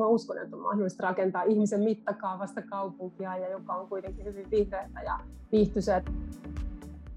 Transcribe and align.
mä 0.00 0.06
uskon, 0.06 0.38
että 0.38 0.56
on 0.56 0.62
mahdollista 0.62 1.06
rakentaa 1.06 1.42
ihmisen 1.42 1.80
mittakaavasta 1.80 2.62
kaupunkia, 2.62 3.36
ja 3.36 3.48
joka 3.48 3.74
on 3.74 3.88
kuitenkin 3.88 4.24
hyvin 4.24 4.50
vihreätä 4.50 5.02
ja 5.02 5.20
viihtyisää. 5.52 6.02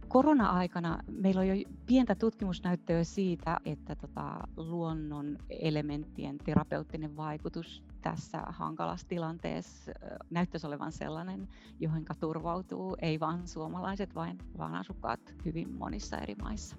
Korona-aikana 0.07 0.99
meillä 1.07 1.41
on 1.41 1.47
jo 1.47 1.55
pientä 1.85 2.15
tutkimusnäyttöä 2.15 3.03
siitä, 3.03 3.57
että 3.65 3.95
tota, 3.95 4.47
luonnon 4.57 5.37
elementtien 5.49 6.37
terapeuttinen 6.37 7.17
vaikutus 7.17 7.83
tässä 8.01 8.37
hankalassa 8.47 9.07
tilanteessa 9.07 9.91
näyttäisi 10.29 10.67
olevan 10.67 10.91
sellainen, 10.91 11.47
johon 11.79 12.05
turvautuu 12.19 12.95
ei 13.01 13.19
vain 13.19 13.47
suomalaiset, 13.47 14.15
vaan, 14.15 14.37
vaan 14.57 14.75
asukkaat 14.75 15.35
hyvin 15.45 15.73
monissa 15.73 16.17
eri 16.17 16.35
maissa. 16.35 16.75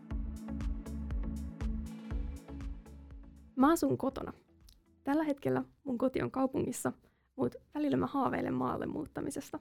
Mä 3.56 3.72
asun 3.72 3.98
kotona. 3.98 4.32
Tällä 5.04 5.24
hetkellä 5.24 5.64
mun 5.84 5.98
koti 5.98 6.22
on 6.22 6.30
kaupungissa, 6.30 6.92
mutta 7.36 7.58
välillä 7.74 7.96
mä 7.96 8.06
haaveilen 8.06 8.54
maalle 8.54 8.86
muuttamisesta. 8.86 9.58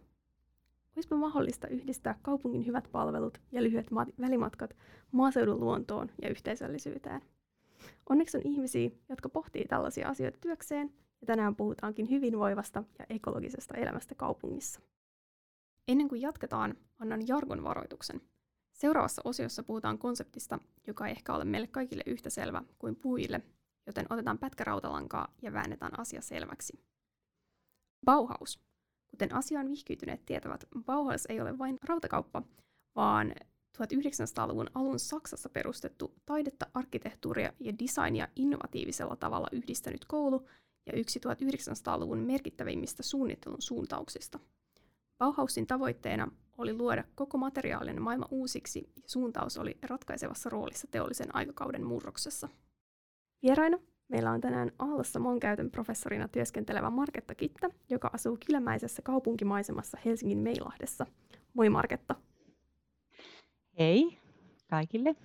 Olisipa 0.95 1.15
mahdollista 1.15 1.67
yhdistää 1.67 2.19
kaupungin 2.21 2.65
hyvät 2.65 2.89
palvelut 2.91 3.41
ja 3.51 3.63
lyhyet 3.63 3.91
ma- 3.91 4.05
välimatkat 4.21 4.75
maaseudun 5.11 5.59
luontoon 5.59 6.11
ja 6.21 6.29
yhteisöllisyyteen. 6.29 7.21
Onneksi 8.09 8.37
on 8.37 8.43
ihmisiä, 8.45 8.89
jotka 9.09 9.29
pohtii 9.29 9.65
tällaisia 9.65 10.09
asioita 10.09 10.37
työkseen, 10.41 10.93
ja 11.21 11.27
tänään 11.27 11.55
puhutaankin 11.55 12.09
hyvinvoivasta 12.09 12.83
ja 12.99 13.05
ekologisesta 13.09 13.77
elämästä 13.77 14.15
kaupungissa. 14.15 14.79
Ennen 15.87 16.09
kuin 16.09 16.21
jatketaan, 16.21 16.75
annan 16.99 17.27
jargon 17.27 17.63
varoituksen. 17.63 18.21
Seuraavassa 18.73 19.21
osiossa 19.25 19.63
puhutaan 19.63 19.97
konseptista, 19.97 20.59
joka 20.87 21.07
ei 21.07 21.11
ehkä 21.11 21.33
ole 21.33 21.45
meille 21.45 21.67
kaikille 21.67 22.03
yhtä 22.05 22.29
selvä 22.29 22.63
kuin 22.79 22.95
puhujille, 22.95 23.41
joten 23.87 24.05
otetaan 24.09 24.37
pätkä 24.37 24.63
rautalankaa 24.63 25.33
ja 25.41 25.53
väännetään 25.53 25.99
asia 25.99 26.21
selväksi. 26.21 26.79
Bauhaus. 28.05 28.59
Kuten 29.11 29.35
asiaan 29.35 29.69
vihkiytyneet 29.69 30.25
tietävät, 30.25 30.63
Bauhaus 30.85 31.25
ei 31.25 31.41
ole 31.41 31.57
vain 31.57 31.77
rautakauppa, 31.83 32.41
vaan 32.95 33.33
1900-luvun 33.77 34.67
alun 34.75 34.99
Saksassa 34.99 35.49
perustettu 35.49 36.13
taidetta, 36.25 36.65
arkkitehtuuria 36.73 37.53
ja 37.59 37.73
designia 37.79 38.27
innovatiivisella 38.35 39.15
tavalla 39.15 39.47
yhdistänyt 39.51 40.05
koulu 40.05 40.47
ja 40.85 40.93
yksi 40.99 41.19
1900-luvun 41.19 42.17
merkittävimmistä 42.17 43.03
suunnittelun 43.03 43.61
suuntauksista. 43.61 44.39
Bauhausin 45.17 45.67
tavoitteena 45.67 46.31
oli 46.57 46.73
luoda 46.73 47.03
koko 47.15 47.37
materiaalinen 47.37 48.01
maailma 48.01 48.27
uusiksi 48.31 48.89
ja 48.95 49.01
suuntaus 49.05 49.57
oli 49.57 49.77
ratkaisevassa 49.81 50.49
roolissa 50.49 50.87
teollisen 50.91 51.35
aikakauden 51.35 51.83
murroksessa. 51.83 52.49
Vieraina 53.43 53.77
meillä 54.07 54.31
on 54.31 54.41
tänään 54.41 54.71
Aallossa 54.79 55.19
monkäytön 55.19 55.71
professorina 55.71 56.27
työskentelevä 56.27 56.89
Marketta 56.89 57.35
Kitta, 57.35 57.69
joka 57.89 58.09
asuu 58.13 58.37
kilämäisessä 58.37 59.01
kaupunkimaisemassa 59.01 59.97
Helsingin 60.05 60.37
Meilahdessa. 60.37 61.05
Moi 61.53 61.69
Marketta. 61.69 62.15
Hei 63.79 64.19
kaikille. 64.69 65.15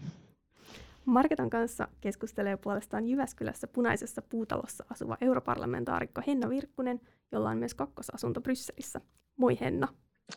Marketan 1.05 1.50
kanssa 1.50 1.89
keskustelee 2.00 2.56
puolestaan 2.56 3.08
Jyväskylässä 3.08 3.66
punaisessa 3.66 4.22
puutalossa 4.22 4.84
asuva 4.91 5.16
europarlamentaarikko 5.20 6.22
Henna 6.27 6.48
Virkkunen, 6.48 7.00
jolla 7.33 7.50
on 7.50 7.58
myös 7.58 7.74
kakkosasunto 7.74 8.41
Brysselissä. 8.41 9.00
Moi 9.36 9.61
Henna. 9.61 9.89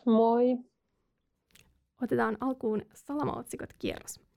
Moi. 0.06 0.58
Otetaan 2.02 2.38
alkuun 2.40 2.82
salamaotsikot 2.94 3.74
kierros. 3.80 4.31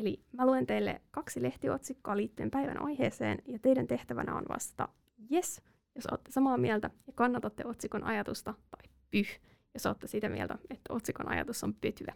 Eli 0.00 0.24
mä 0.32 0.46
luen 0.46 0.66
teille 0.66 1.00
kaksi 1.10 1.42
lehtiotsikkoa 1.42 2.16
liittyen 2.16 2.50
päivän 2.50 2.82
aiheeseen, 2.82 3.38
ja 3.46 3.58
teidän 3.58 3.86
tehtävänä 3.86 4.34
on 4.34 4.44
vastata 4.48 4.88
yes, 5.32 5.62
jos 5.94 6.06
olette 6.06 6.32
samaa 6.32 6.58
mieltä 6.58 6.90
ja 7.06 7.12
kannatatte 7.12 7.66
otsikon 7.66 8.04
ajatusta, 8.04 8.54
tai 8.70 8.90
pyh, 9.10 9.40
jos 9.74 9.86
olette 9.86 10.06
sitä 10.06 10.28
mieltä, 10.28 10.58
että 10.70 10.92
otsikon 10.92 11.28
ajatus 11.28 11.64
on 11.64 11.74
pötyä. 11.74 12.14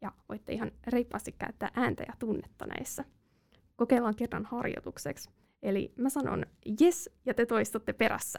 Ja 0.00 0.12
voitte 0.28 0.52
ihan 0.52 0.72
reippaasti 0.86 1.32
käyttää 1.32 1.70
ääntä 1.74 2.04
ja 2.08 2.12
tunnetta 2.18 2.66
näissä. 2.66 3.04
Kokeillaan 3.76 4.16
kerran 4.16 4.44
harjoitukseksi. 4.44 5.30
Eli 5.62 5.92
mä 5.96 6.08
sanon 6.08 6.46
yes, 6.80 7.10
ja 7.26 7.34
te 7.34 7.46
toistatte 7.46 7.92
perässä. 7.92 8.38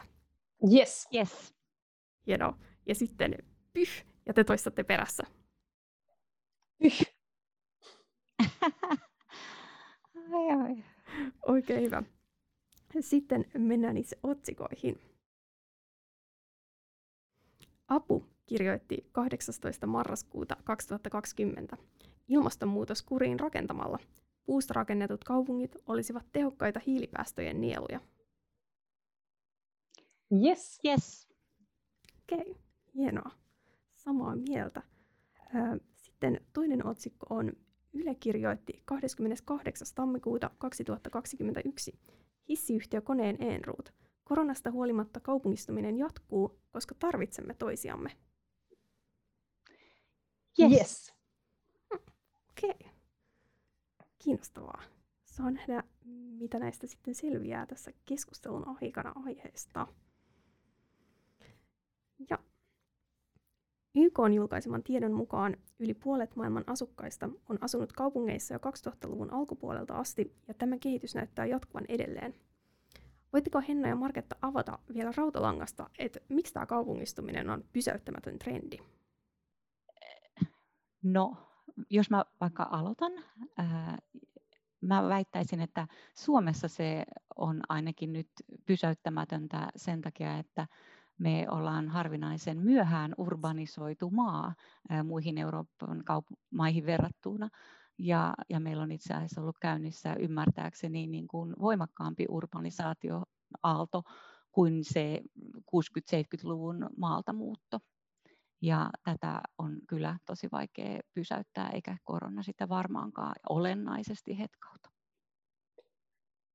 Yes. 0.74 1.08
Yes. 1.16 1.56
Hienoa. 2.28 2.58
Ja 2.86 2.96
sitten 2.96 3.36
pyh, 3.74 4.06
ja 4.26 4.34
te 4.34 4.44
toistatte 4.44 4.84
perässä. 4.84 5.24
Pyh. 6.80 7.22
ai, 10.34 10.50
ai. 10.62 10.84
Oikein 11.48 11.82
hyvä. 11.82 12.04
Sitten 13.00 13.46
mennään 13.58 13.98
itse 13.98 14.18
otsikoihin. 14.24 15.02
Apu 17.88 18.26
kirjoitti 18.46 19.10
18. 19.12 19.88
marraskuuta 19.88 20.56
2020. 20.64 21.78
Ilmastonmuutos 22.28 23.04
kuriin 23.04 23.40
rakentamalla. 23.40 24.00
Puusta 24.46 24.74
rakennetut 24.74 25.24
kaupungit 25.24 25.76
olisivat 25.86 26.26
tehokkaita 26.32 26.80
hiilipäästöjen 26.88 27.62
nieluja. 27.62 28.00
Yes. 30.46 30.80
Yes. 30.86 31.30
Okei, 32.24 32.52
okay. 32.52 32.64
hienoa. 32.96 33.32
Samaa 33.96 34.36
mieltä. 34.36 34.82
Sitten 35.96 36.42
toinen 36.54 36.86
otsikko 36.86 37.26
on 37.30 37.54
Yle 37.94 38.16
kirjoitti 38.16 38.82
28. 38.86 39.88
tammikuuta 39.96 40.50
2021 40.58 42.00
hissiyhtiö 42.50 43.02
Koneen 43.02 43.44
Enroot. 43.44 43.94
Koronasta 44.24 44.72
huolimatta 44.72 45.20
kaupungistuminen 45.20 45.98
jatkuu, 45.98 46.60
koska 46.72 46.96
tarvitsemme 47.00 47.54
toisiamme. 47.54 48.18
Yes. 50.60 50.72
yes. 50.72 51.14
Okei. 51.94 52.70
Okay. 52.70 52.92
Kiinnostavaa. 54.20 54.84
Saa 55.26 55.52
nähdä, 55.52 55.84
mitä 56.40 56.60
näistä 56.60 56.88
sitten 56.88 57.16
selviää 57.16 57.66
tässä 57.66 57.92
keskustelun 58.06 58.78
aikana 58.82 59.14
aiheesta. 59.26 59.88
Ja 62.30 62.38
YK 63.96 64.20
on 64.20 64.34
julkaiseman 64.34 64.84
tiedon 64.84 65.14
mukaan 65.14 65.58
yli 65.80 65.94
puolet 65.94 66.36
maailman 66.36 66.64
asukkaista 66.68 67.30
on 67.50 67.58
asunut 67.62 67.94
kaupungeissa 67.94 68.54
jo 68.54 68.60
2000-luvun 68.60 69.34
alkupuolelta 69.34 69.96
asti, 69.96 70.36
ja 70.48 70.54
tämä 70.54 70.78
kehitys 70.78 71.16
näyttää 71.16 71.46
jatkuvan 71.46 71.86
edelleen. 71.90 72.34
Voitteko 73.34 73.62
Henna 73.68 73.88
ja 73.88 73.96
Marketta 73.96 74.36
avata 74.42 74.80
vielä 74.94 75.12
rautalangasta, 75.18 75.90
että 76.00 76.20
miksi 76.30 76.54
tämä 76.54 76.66
kaupungistuminen 76.66 77.50
on 77.50 77.64
pysäyttämätön 77.74 78.40
trendi? 78.40 78.78
No, 81.04 81.38
jos 81.90 82.10
mä 82.10 82.26
vaikka 82.42 82.68
aloitan, 82.72 83.12
ää, 83.58 83.98
mä 84.82 85.10
väittäisin, 85.10 85.60
että 85.62 85.88
Suomessa 86.14 86.68
se 86.68 87.04
on 87.36 87.62
ainakin 87.70 88.14
nyt 88.14 88.30
pysäyttämätöntä 88.66 89.70
sen 89.76 90.02
takia, 90.02 90.38
että 90.38 90.68
me 91.22 91.48
ollaan 91.52 91.90
harvinaisen 91.90 92.58
myöhään 92.58 93.14
urbanisoitu 93.18 94.10
maa 94.10 94.54
muihin 95.04 95.38
Euroopan 95.38 96.04
kaup- 96.12 96.38
maihin 96.52 96.86
verrattuna. 96.86 97.50
Ja, 97.98 98.34
ja 98.50 98.60
meillä 98.60 98.84
on 98.84 98.92
itse 98.92 99.14
asiassa 99.14 99.42
ollut 99.42 99.60
käynnissä 99.62 100.14
ymmärtääkseni 100.14 101.08
niin 101.08 101.28
kuin 101.28 101.54
voimakkaampi 101.60 102.26
urbanisaatioaalto 102.30 104.04
kuin 104.52 104.84
se 104.84 105.22
60-70-luvun 105.56 106.90
maaltamuutto. 106.98 107.80
Ja 108.62 108.90
tätä 109.04 109.42
on 109.58 109.78
kyllä 109.88 110.18
tosi 110.26 110.48
vaikea 110.52 111.00
pysäyttää, 111.14 111.70
eikä 111.70 111.98
korona 112.04 112.44
sitä 112.44 112.70
varmaankaan 112.70 113.36
olennaisesti 113.50 114.40
hetkauta. 114.40 114.90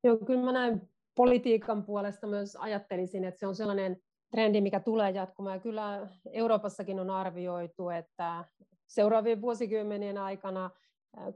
Joo, 0.04 0.16
kyllä 0.16 0.44
mä 0.44 0.52
näin 0.52 0.90
politiikan 1.14 1.84
puolesta 1.84 2.26
myös 2.26 2.56
ajattelisin, 2.56 3.24
että 3.24 3.40
se 3.40 3.46
on 3.46 3.56
sellainen 3.56 4.02
trendi, 4.36 4.60
mikä 4.60 4.80
tulee 4.80 5.10
jatkumaan. 5.10 5.56
Ja 5.56 5.60
kyllä 5.60 6.08
Euroopassakin 6.32 7.00
on 7.00 7.10
arvioitu, 7.10 7.88
että 7.88 8.44
seuraavien 8.86 9.40
vuosikymmenien 9.40 10.18
aikana 10.18 10.70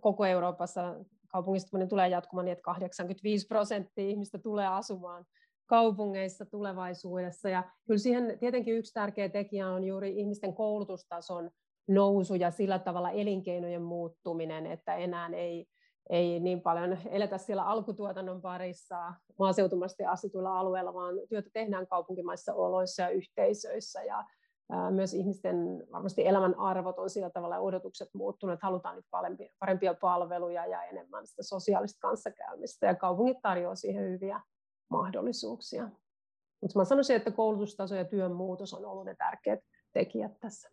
koko 0.01 0.25
Euroopassa 0.25 0.95
kaupungistuminen 1.29 1.89
tulee 1.89 2.09
jatkumaan 2.09 2.45
niin, 2.45 2.53
että 2.53 2.63
85 2.63 3.47
prosenttia 3.47 4.09
ihmistä 4.09 4.39
tulee 4.39 4.67
asumaan 4.67 5.25
kaupungeissa 5.67 6.47
tulevaisuudessa. 6.47 7.49
Ja 7.49 7.65
kyllä 7.87 7.99
siihen 7.99 8.39
tietenkin 8.39 8.77
yksi 8.77 8.93
tärkeä 8.93 9.29
tekijä 9.29 9.69
on 9.69 9.85
juuri 9.85 10.21
ihmisten 10.21 10.55
koulutustason 10.55 11.51
nousu 11.89 12.35
ja 12.35 12.51
sillä 12.51 12.79
tavalla 12.79 13.11
elinkeinojen 13.11 13.83
muuttuminen, 13.83 14.67
että 14.67 14.95
enää 14.95 15.31
ei, 15.35 15.67
ei 16.11 16.41
niin 16.41 16.61
paljon 16.61 16.99
eletä 17.11 17.39
siellä 17.39 17.65
alkutuotannon 17.65 18.43
parissa 18.43 19.15
maaseutumasti 19.39 20.05
asutuilla 20.05 20.61
alueilla, 20.61 20.95
vaan 20.95 21.15
työtä 21.29 21.51
tehdään 21.53 21.87
kaupunkimaissa 21.87 22.55
oloissa 22.55 23.03
ja 23.03 23.09
yhteisöissä. 23.09 24.03
Ja 24.03 24.25
myös 24.91 25.15
ihmisten 25.15 25.57
varmasti 25.93 26.27
elämän 26.27 26.55
arvot 26.59 26.99
on 26.99 27.11
sillä 27.11 27.31
tavalla 27.31 27.59
odotukset 27.59 28.09
muuttuneet, 28.15 28.57
että 28.57 28.67
halutaan 28.67 28.97
nyt 28.97 29.07
parempia, 29.11 29.49
parempia 29.59 29.95
palveluja 29.95 30.67
ja 30.67 30.83
enemmän 30.83 31.27
sitä 31.27 31.43
sosiaalista 31.43 31.99
kanssakäymistä, 32.01 32.87
ja 32.87 32.95
kaupungit 32.95 33.39
tarjoavat 33.43 33.79
siihen 33.79 34.11
hyviä 34.11 34.41
mahdollisuuksia. 34.91 35.89
Mutta 36.61 36.79
mä 36.79 36.85
sanoisin, 36.85 37.17
että 37.17 37.31
koulutustaso 37.31 37.95
ja 37.95 38.05
työn 38.05 38.33
muutos 38.33 38.75
on 38.75 38.85
ollut 38.85 39.05
ne 39.05 39.15
tärkeät 39.15 39.61
tekijät 39.93 40.41
tässä. 40.41 40.71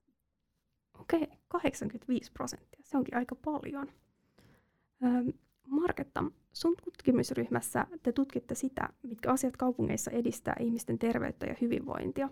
Okei, 1.01 1.27
85 1.47 2.31
prosenttia. 2.31 2.81
Se 2.83 2.97
onkin 2.97 3.17
aika 3.17 3.35
paljon. 3.45 3.91
Marketta, 5.67 6.23
sun 6.53 6.75
tutkimusryhmässä 6.83 7.87
te 8.03 8.11
tutkitte 8.11 8.55
sitä, 8.55 8.89
mitkä 9.03 9.31
asiat 9.31 9.57
kaupungeissa 9.57 10.11
edistää 10.11 10.55
ihmisten 10.59 10.99
terveyttä 10.99 11.45
ja 11.45 11.55
hyvinvointia. 11.61 12.29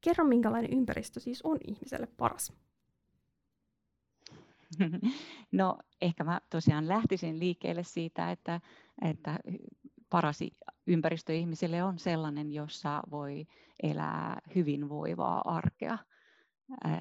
Kerro, 0.00 0.24
minkälainen 0.24 0.72
ympäristö 0.72 1.20
siis 1.20 1.42
on 1.42 1.58
ihmiselle 1.66 2.08
paras? 2.16 2.52
No 5.52 5.78
ehkä 6.02 6.24
mä 6.24 6.40
tosiaan 6.50 6.88
lähtisin 6.88 7.38
liikkeelle 7.38 7.84
siitä, 7.84 8.30
että, 8.30 8.60
että 9.02 9.38
paras 10.10 10.38
ympäristö 10.86 11.32
ihmisille 11.32 11.82
on 11.82 11.98
sellainen, 11.98 12.52
jossa 12.52 13.02
voi 13.10 13.46
elää 13.82 14.40
hyvinvoivaa 14.54 15.42
arkea. 15.44 15.98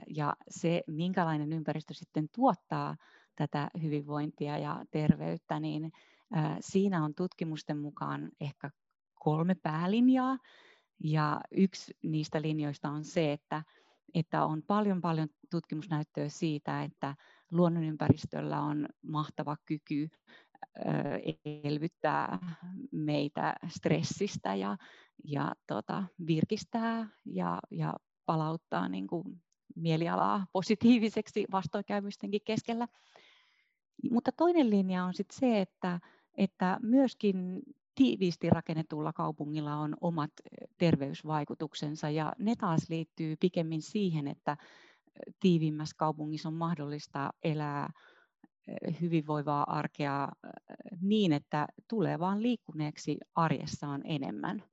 Ja 0.07 0.35
se, 0.50 0.83
minkälainen 0.88 1.53
ympäristö 1.53 1.94
sitten 1.94 2.29
tuottaa 2.35 2.95
tätä 3.35 3.69
hyvinvointia 3.81 4.57
ja 4.57 4.85
terveyttä, 4.91 5.59
niin 5.59 5.91
siinä 6.59 7.03
on 7.03 7.15
tutkimusten 7.15 7.77
mukaan 7.77 8.31
ehkä 8.41 8.69
kolme 9.13 9.56
päälinjaa. 9.56 10.38
Ja 11.03 11.41
yksi 11.51 11.97
niistä 12.03 12.41
linjoista 12.41 12.89
on 12.89 13.03
se, 13.03 13.33
että, 13.33 13.63
että 14.13 14.45
on 14.45 14.63
paljon 14.68 15.01
paljon 15.01 15.27
tutkimusnäyttöä 15.51 16.30
siitä, 16.30 16.83
että 16.83 17.15
luonnonympäristöllä 17.51 18.62
on 18.62 18.88
mahtava 19.01 19.57
kyky 19.65 20.09
elvyttää 21.45 22.39
meitä 22.91 23.56
stressistä 23.68 24.56
ja, 24.56 24.77
ja 25.24 25.53
tota, 25.68 26.03
virkistää 26.27 27.09
ja, 27.25 27.59
ja 27.71 27.94
palauttaa 28.25 28.89
niin 28.89 29.07
kuin 29.07 29.41
mielialaa 29.75 30.45
positiiviseksi 30.51 31.45
vastoinkäymystenkin 31.51 32.41
keskellä. 32.45 32.88
Mutta 34.11 34.31
toinen 34.31 34.69
linja 34.69 35.03
on 35.03 35.13
sitten 35.13 35.39
se, 35.39 35.61
että, 35.61 35.99
että 36.35 36.79
myöskin 36.81 37.61
tiiviisti 37.95 38.49
rakennetulla 38.49 39.13
kaupungilla 39.13 39.75
on 39.75 39.95
omat 40.01 40.31
terveysvaikutuksensa 40.77 42.09
ja 42.09 42.33
ne 42.39 42.55
taas 42.55 42.89
liittyy 42.89 43.35
pikemmin 43.39 43.81
siihen, 43.81 44.27
että 44.27 44.57
tiivimmässä 45.39 45.95
kaupungissa 45.97 46.49
on 46.49 46.55
mahdollista 46.55 47.29
elää 47.43 47.89
hyvinvoivaa 49.01 49.63
arkea 49.67 50.29
niin, 51.01 51.33
että 51.33 51.67
tulee 51.89 52.19
vaan 52.19 52.41
liikkuneeksi 52.41 53.17
arjessaan 53.35 54.01
enemmän. 54.05 54.63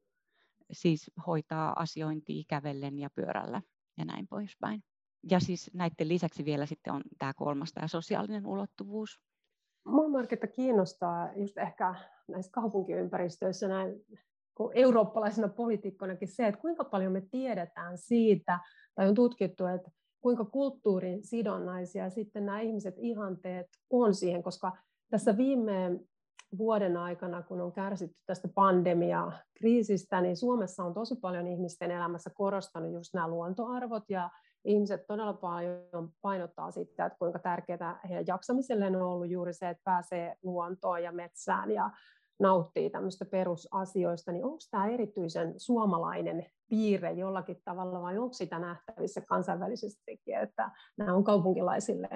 Siis 0.73 1.11
hoitaa 1.27 1.73
asiointia 1.77 2.45
kävellen 2.49 2.99
ja 2.99 3.11
pyörällä 3.11 3.63
ja 3.99 4.05
näin 4.05 4.29
poispäin. 4.29 4.83
Ja 5.31 5.41
siis 5.41 5.71
näiden 5.75 6.09
lisäksi 6.09 6.45
vielä 6.45 6.67
sitten 6.67 6.93
on 6.93 7.03
tämä 7.19 7.33
kolmas, 7.35 7.73
tämä 7.73 7.89
sosiaalinen 7.89 8.47
ulottuvuus. 8.47 9.21
Mua 9.85 10.09
Marketta 10.09 10.47
kiinnostaa 10.47 11.29
just 11.37 11.59
ehkä 11.59 11.95
näissä 12.29 12.53
kaupunkiympäristöissä 12.53 13.69
näin 13.69 14.05
eurooppalaisena 14.75 15.49
poliitikkonakin 15.49 16.29
se, 16.29 16.47
että 16.47 16.61
kuinka 16.61 16.85
paljon 16.85 17.13
me 17.13 17.23
tiedetään 17.31 17.99
siitä, 17.99 18.61
tai 18.95 19.09
on 19.09 19.15
tutkittu, 19.15 19.67
että 19.67 19.91
kuinka 20.21 20.45
kulttuurin 20.45 21.25
sidonnaisia 21.25 22.11
sitten 22.11 22.47
nämä 22.47 22.61
ihmiset 22.61 22.95
ihanteet 22.99 23.67
on 23.91 24.15
siihen, 24.15 24.43
koska 24.43 24.77
tässä 25.11 25.37
viime 25.37 26.01
vuoden 26.59 26.97
aikana, 26.97 27.43
kun 27.43 27.61
on 27.61 27.73
kärsitty 27.73 28.17
tästä 28.27 28.49
pandemia-kriisistä, 28.49 30.21
niin 30.21 30.37
Suomessa 30.37 30.85
on 30.85 30.95
tosi 30.95 31.17
paljon 31.17 31.47
ihmisten 31.47 31.91
elämässä 31.91 32.31
korostanut 32.35 32.93
just 32.93 33.15
nämä 33.15 33.29
luontoarvot 33.29 34.05
ja 34.09 34.31
ihmiset 34.65 35.07
todella 35.07 35.33
paljon 35.33 36.13
painottaa 36.23 36.71
sitä, 36.71 37.07
että 37.07 37.19
kuinka 37.19 37.39
tärkeää 37.39 38.01
heidän 38.09 38.27
jaksamiselleen 38.27 38.97
on 38.97 39.03
ollut 39.03 39.31
juuri 39.31 39.53
se, 39.53 39.69
että 39.69 39.85
pääsee 39.85 40.37
luontoon 40.43 41.03
ja 41.03 41.13
metsään 41.13 41.71
ja 41.71 41.91
nauttii 42.41 42.91
tämmöistä 42.91 43.25
perusasioista, 43.25 44.33
niin 44.33 44.45
onko 44.45 44.59
tämä 44.71 44.87
erityisen 44.87 45.55
suomalainen 45.57 46.47
piirre 46.69 47.13
jollakin 47.13 47.63
tavalla 47.65 48.03
vai 48.03 48.19
onko 48.19 48.33
sitä 48.33 48.59
nähtävissä 48.59 49.21
kansainvälisestikin, 49.21 50.39
että 50.39 50.71
nämä 50.99 51.15
on 51.15 51.25
kaupunkilaisille 51.25 52.09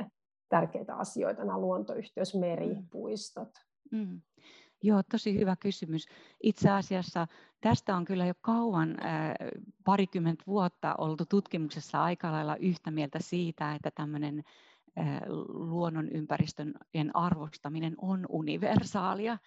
tärkeitä 0.49 0.95
asioita, 0.95 1.45
nämä 1.45 1.59
luontoyhteys, 1.59 2.35
meri, 2.35 2.75
mm. 2.75 2.87
puistot? 2.91 3.51
Mm. 3.93 4.21
Joo, 4.85 5.03
tosi 5.11 5.39
hyvä 5.39 5.57
kysymys. 5.57 6.07
Itse 6.43 6.71
asiassa 6.71 7.27
tästä 7.61 7.97
on 7.97 8.05
kyllä 8.05 8.27
jo 8.27 8.35
kauan, 8.41 8.91
äh, 9.05 9.35
parikymmentä 9.85 10.45
vuotta 10.47 10.95
oltu 10.99 11.27
tutkimuksessa 11.27 12.03
aika 12.05 12.33
lailla 12.33 12.57
yhtä 12.57 12.91
mieltä 12.91 13.19
siitä, 13.23 13.75
että 13.75 13.91
tämmöinen 13.91 14.45
äh, 14.99 15.21
luonnonympäristön 15.49 16.75
arvostaminen 17.15 17.95
on 17.99 18.27
universaalia. 18.29 19.39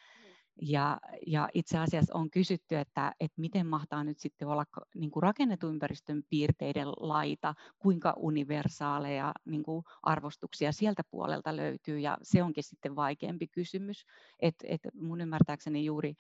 Ja, 0.61 0.99
ja 1.27 1.49
itse 1.53 1.77
asiassa 1.77 2.15
on 2.15 2.29
kysytty, 2.29 2.77
että, 2.77 3.13
että 3.19 3.41
miten 3.41 3.67
mahtaa 3.67 4.03
nyt 4.03 4.19
sitten 4.19 4.47
olla 4.47 4.65
niin 4.95 5.11
kuin 5.11 5.23
rakennetun 5.23 5.69
ympäristön 5.69 6.23
piirteiden 6.29 6.87
laita, 6.87 7.55
kuinka 7.79 8.13
universaaleja 8.17 9.33
niin 9.45 9.63
kuin 9.63 9.85
arvostuksia 10.03 10.71
sieltä 10.71 11.03
puolelta 11.11 11.55
löytyy, 11.55 11.99
ja 11.99 12.17
se 12.23 12.43
onkin 12.43 12.63
sitten 12.63 12.95
vaikeampi 12.95 13.47
kysymys. 13.47 14.05
Et, 14.39 14.55
et 14.63 14.81
mun 14.93 15.21
ymmärtääkseni 15.21 15.85
juuri 15.85 16.15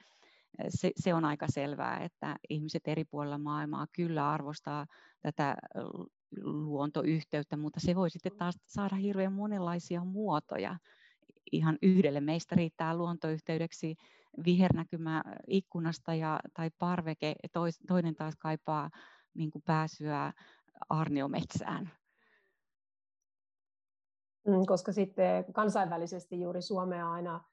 se, 0.69 0.91
se 0.95 1.13
on 1.13 1.25
aika 1.25 1.45
selvää, 1.49 2.03
että 2.03 2.35
ihmiset 2.49 2.87
eri 2.87 3.05
puolilla 3.05 3.37
maailmaa 3.37 3.87
kyllä 3.91 4.31
arvostaa 4.31 4.85
tätä 5.21 5.55
luontoyhteyttä, 6.41 7.57
mutta 7.57 7.79
se 7.79 7.95
voi 7.95 8.09
sitten 8.09 8.37
taas 8.37 8.55
saada 8.65 8.95
hirveän 8.95 9.33
monenlaisia 9.33 10.03
muotoja. 10.03 10.77
Ihan 11.51 11.77
yhdelle 11.81 12.21
meistä 12.21 12.55
riittää 12.55 12.97
luontoyhteydeksi 12.97 13.95
vihernäkymä 14.45 15.23
ikkunasta 15.47 16.13
ja, 16.13 16.39
tai 16.53 16.69
parveke, 16.79 17.35
tois, 17.53 17.79
toinen 17.87 18.15
taas 18.15 18.35
kaipaa 18.39 18.89
niin 19.33 19.51
kuin 19.51 19.61
pääsyä 19.65 20.33
arniometsään. 20.89 21.91
Mm, 24.47 24.65
koska 24.67 24.91
sitten 24.91 25.53
kansainvälisesti 25.53 26.41
juuri 26.41 26.61
Suomea 26.61 27.11
aina 27.11 27.43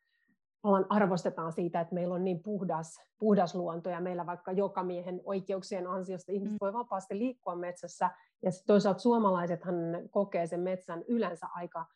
arvostetaan 0.89 1.53
siitä, 1.53 1.81
että 1.81 1.95
meillä 1.95 2.15
on 2.15 2.25
niin 2.25 2.43
puhdas, 2.43 3.01
puhdas 3.19 3.55
luonto 3.55 3.91
ja 3.91 4.01
meillä 4.01 4.27
vaikka 4.27 4.53
joka 4.53 4.83
miehen 4.83 5.21
oikeuksien 5.25 5.87
ansiosta 5.87 6.33
ihmiset 6.33 6.53
mm. 6.53 6.59
voi 6.61 6.73
vapaasti 6.73 7.19
liikkua 7.19 7.57
metsässä 7.57 8.11
ja 8.43 8.51
toisaalta 8.67 9.01
suomalaisethan 9.01 9.75
kokee 10.11 10.47
sen 10.47 10.61
metsän 10.61 11.03
yleensä 11.09 11.47
aika 11.55 11.87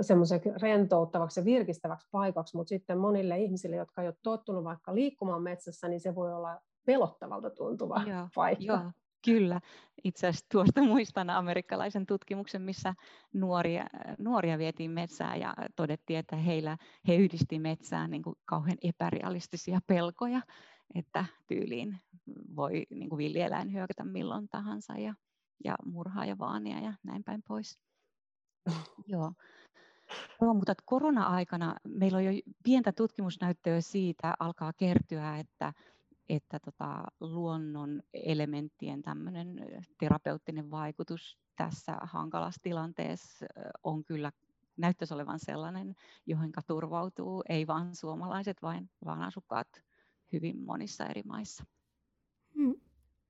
semmoiseksi 0.00 0.50
rentouttavaksi 0.62 1.40
ja 1.40 1.44
virkistäväksi 1.44 2.08
paikaksi, 2.10 2.56
mutta 2.56 2.68
sitten 2.68 2.98
monille 2.98 3.38
ihmisille, 3.38 3.76
jotka 3.76 4.02
ei 4.02 4.08
ole 4.08 4.16
tottunut 4.22 4.64
vaikka 4.64 4.94
liikkumaan 4.94 5.42
metsässä, 5.42 5.88
niin 5.88 6.00
se 6.00 6.14
voi 6.14 6.34
olla 6.34 6.60
pelottavalta 6.86 7.50
tuntuva 7.50 8.02
joo, 8.06 8.28
paikka. 8.34 8.64
Joo, 8.64 8.92
kyllä. 9.24 9.60
Itse 10.04 10.26
asiassa 10.26 10.46
tuosta 10.52 10.82
muistan 10.92 11.30
amerikkalaisen 11.30 12.06
tutkimuksen, 12.06 12.62
missä 12.62 12.94
nuoria, 13.32 13.86
nuoria 14.18 14.58
vietiin 14.58 14.90
metsään 14.90 15.40
ja 15.40 15.54
todettiin, 15.76 16.18
että 16.18 16.36
heillä, 16.36 16.76
he 17.08 17.16
yhdisti 17.16 17.58
metsään 17.58 18.10
niin 18.10 18.22
kuin 18.22 18.36
kauhean 18.44 18.78
epärealistisia 18.82 19.80
pelkoja, 19.86 20.40
että 20.94 21.24
tyyliin 21.46 21.98
voi 22.56 22.86
niin 22.90 23.08
kuin 23.08 23.18
villieläin 23.18 23.72
hyökätä 23.72 24.04
milloin 24.04 24.48
tahansa 24.48 24.92
ja, 24.92 25.14
ja 25.64 25.74
murhaa 25.84 26.24
ja 26.24 26.38
vaania 26.38 26.80
ja 26.80 26.92
näin 27.02 27.24
päin 27.24 27.42
pois. 27.48 27.78
Joo. 29.06 29.32
Joo, 30.40 30.54
mutta 30.54 30.74
korona-aikana 30.84 31.74
meillä 31.88 32.18
on 32.18 32.24
jo 32.24 32.32
pientä 32.64 32.92
tutkimusnäyttöä 32.92 33.80
siitä, 33.80 34.34
alkaa 34.38 34.72
kertyä, 34.72 35.38
että, 35.38 35.72
että 36.28 36.58
tota, 36.58 37.04
luonnon 37.20 38.02
elementtien 38.14 39.02
tämmöinen 39.02 39.56
terapeuttinen 39.98 40.70
vaikutus 40.70 41.38
tässä 41.56 41.96
hankalassa 42.02 42.62
tilanteessa 42.62 43.46
on 43.82 44.04
kyllä 44.04 44.32
näyttäisi 44.76 45.14
olevan 45.14 45.38
sellainen, 45.38 45.94
johon 46.26 46.52
turvautuu 46.66 47.42
ei 47.48 47.66
vain 47.66 47.96
suomalaiset, 47.96 48.62
vaan, 48.62 48.90
vaan 49.04 49.22
asukkaat 49.22 49.68
hyvin 50.32 50.64
monissa 50.64 51.06
eri 51.06 51.22
maissa. 51.22 51.64
Hmm. 52.54 52.74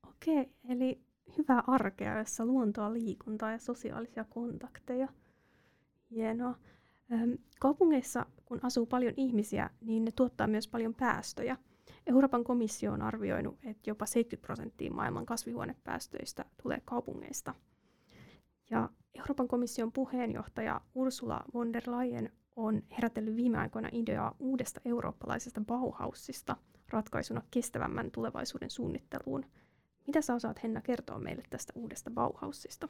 Okei, 0.09 0.41
okay, 0.41 0.53
eli 0.69 1.01
hyvää 1.39 1.63
arkea, 1.67 2.19
jossa 2.19 2.47
luontoa, 2.47 2.93
liikuntaa 2.93 3.53
ja 3.53 3.59
sosiaalisia 3.59 4.25
kontakteja– 4.25 5.09
Hienoa. 6.15 6.59
Kaupungeissa, 7.61 8.27
kun 8.45 8.61
asuu 8.63 8.87
paljon 8.87 9.15
ihmisiä, 9.17 9.71
niin 9.81 10.05
ne 10.05 10.11
tuottaa 10.17 10.47
myös 10.47 10.69
paljon 10.69 10.95
päästöjä. 10.95 11.57
Euroopan 12.07 12.45
komissio 12.45 12.93
on 12.93 13.03
arvioinut, 13.03 13.59
että 13.65 13.91
jopa 13.91 14.07
70 14.07 14.47
prosenttia 14.47 14.93
maailman 14.93 15.27
kasvihuonepäästöistä 15.27 16.45
tulee 16.63 16.83
kaupungeista. 16.85 17.55
Ja 18.71 18.91
Euroopan 19.15 19.49
komission 19.49 19.93
puheenjohtaja 19.93 20.81
Ursula 20.95 21.41
von 21.55 21.73
der 21.73 21.83
Leyen 21.87 22.33
on 22.57 22.83
herätellyt 22.91 23.37
viime 23.37 23.59
aikoina 23.59 23.89
ideaa 23.93 24.37
uudesta 24.39 24.81
eurooppalaisesta 24.85 25.61
Bauhausista 25.61 26.57
ratkaisuna 26.91 27.43
kestävämmän 27.51 28.11
tulevaisuuden 28.11 28.71
suunnitteluun. 28.71 29.47
Mitä 30.07 30.21
sä 30.21 30.35
osaat 30.35 30.63
Henna 30.63 30.81
kertoa 30.81 31.19
meille 31.19 31.43
tästä 31.51 31.73
uudesta 31.77 32.11
Bauhausista? 32.11 32.89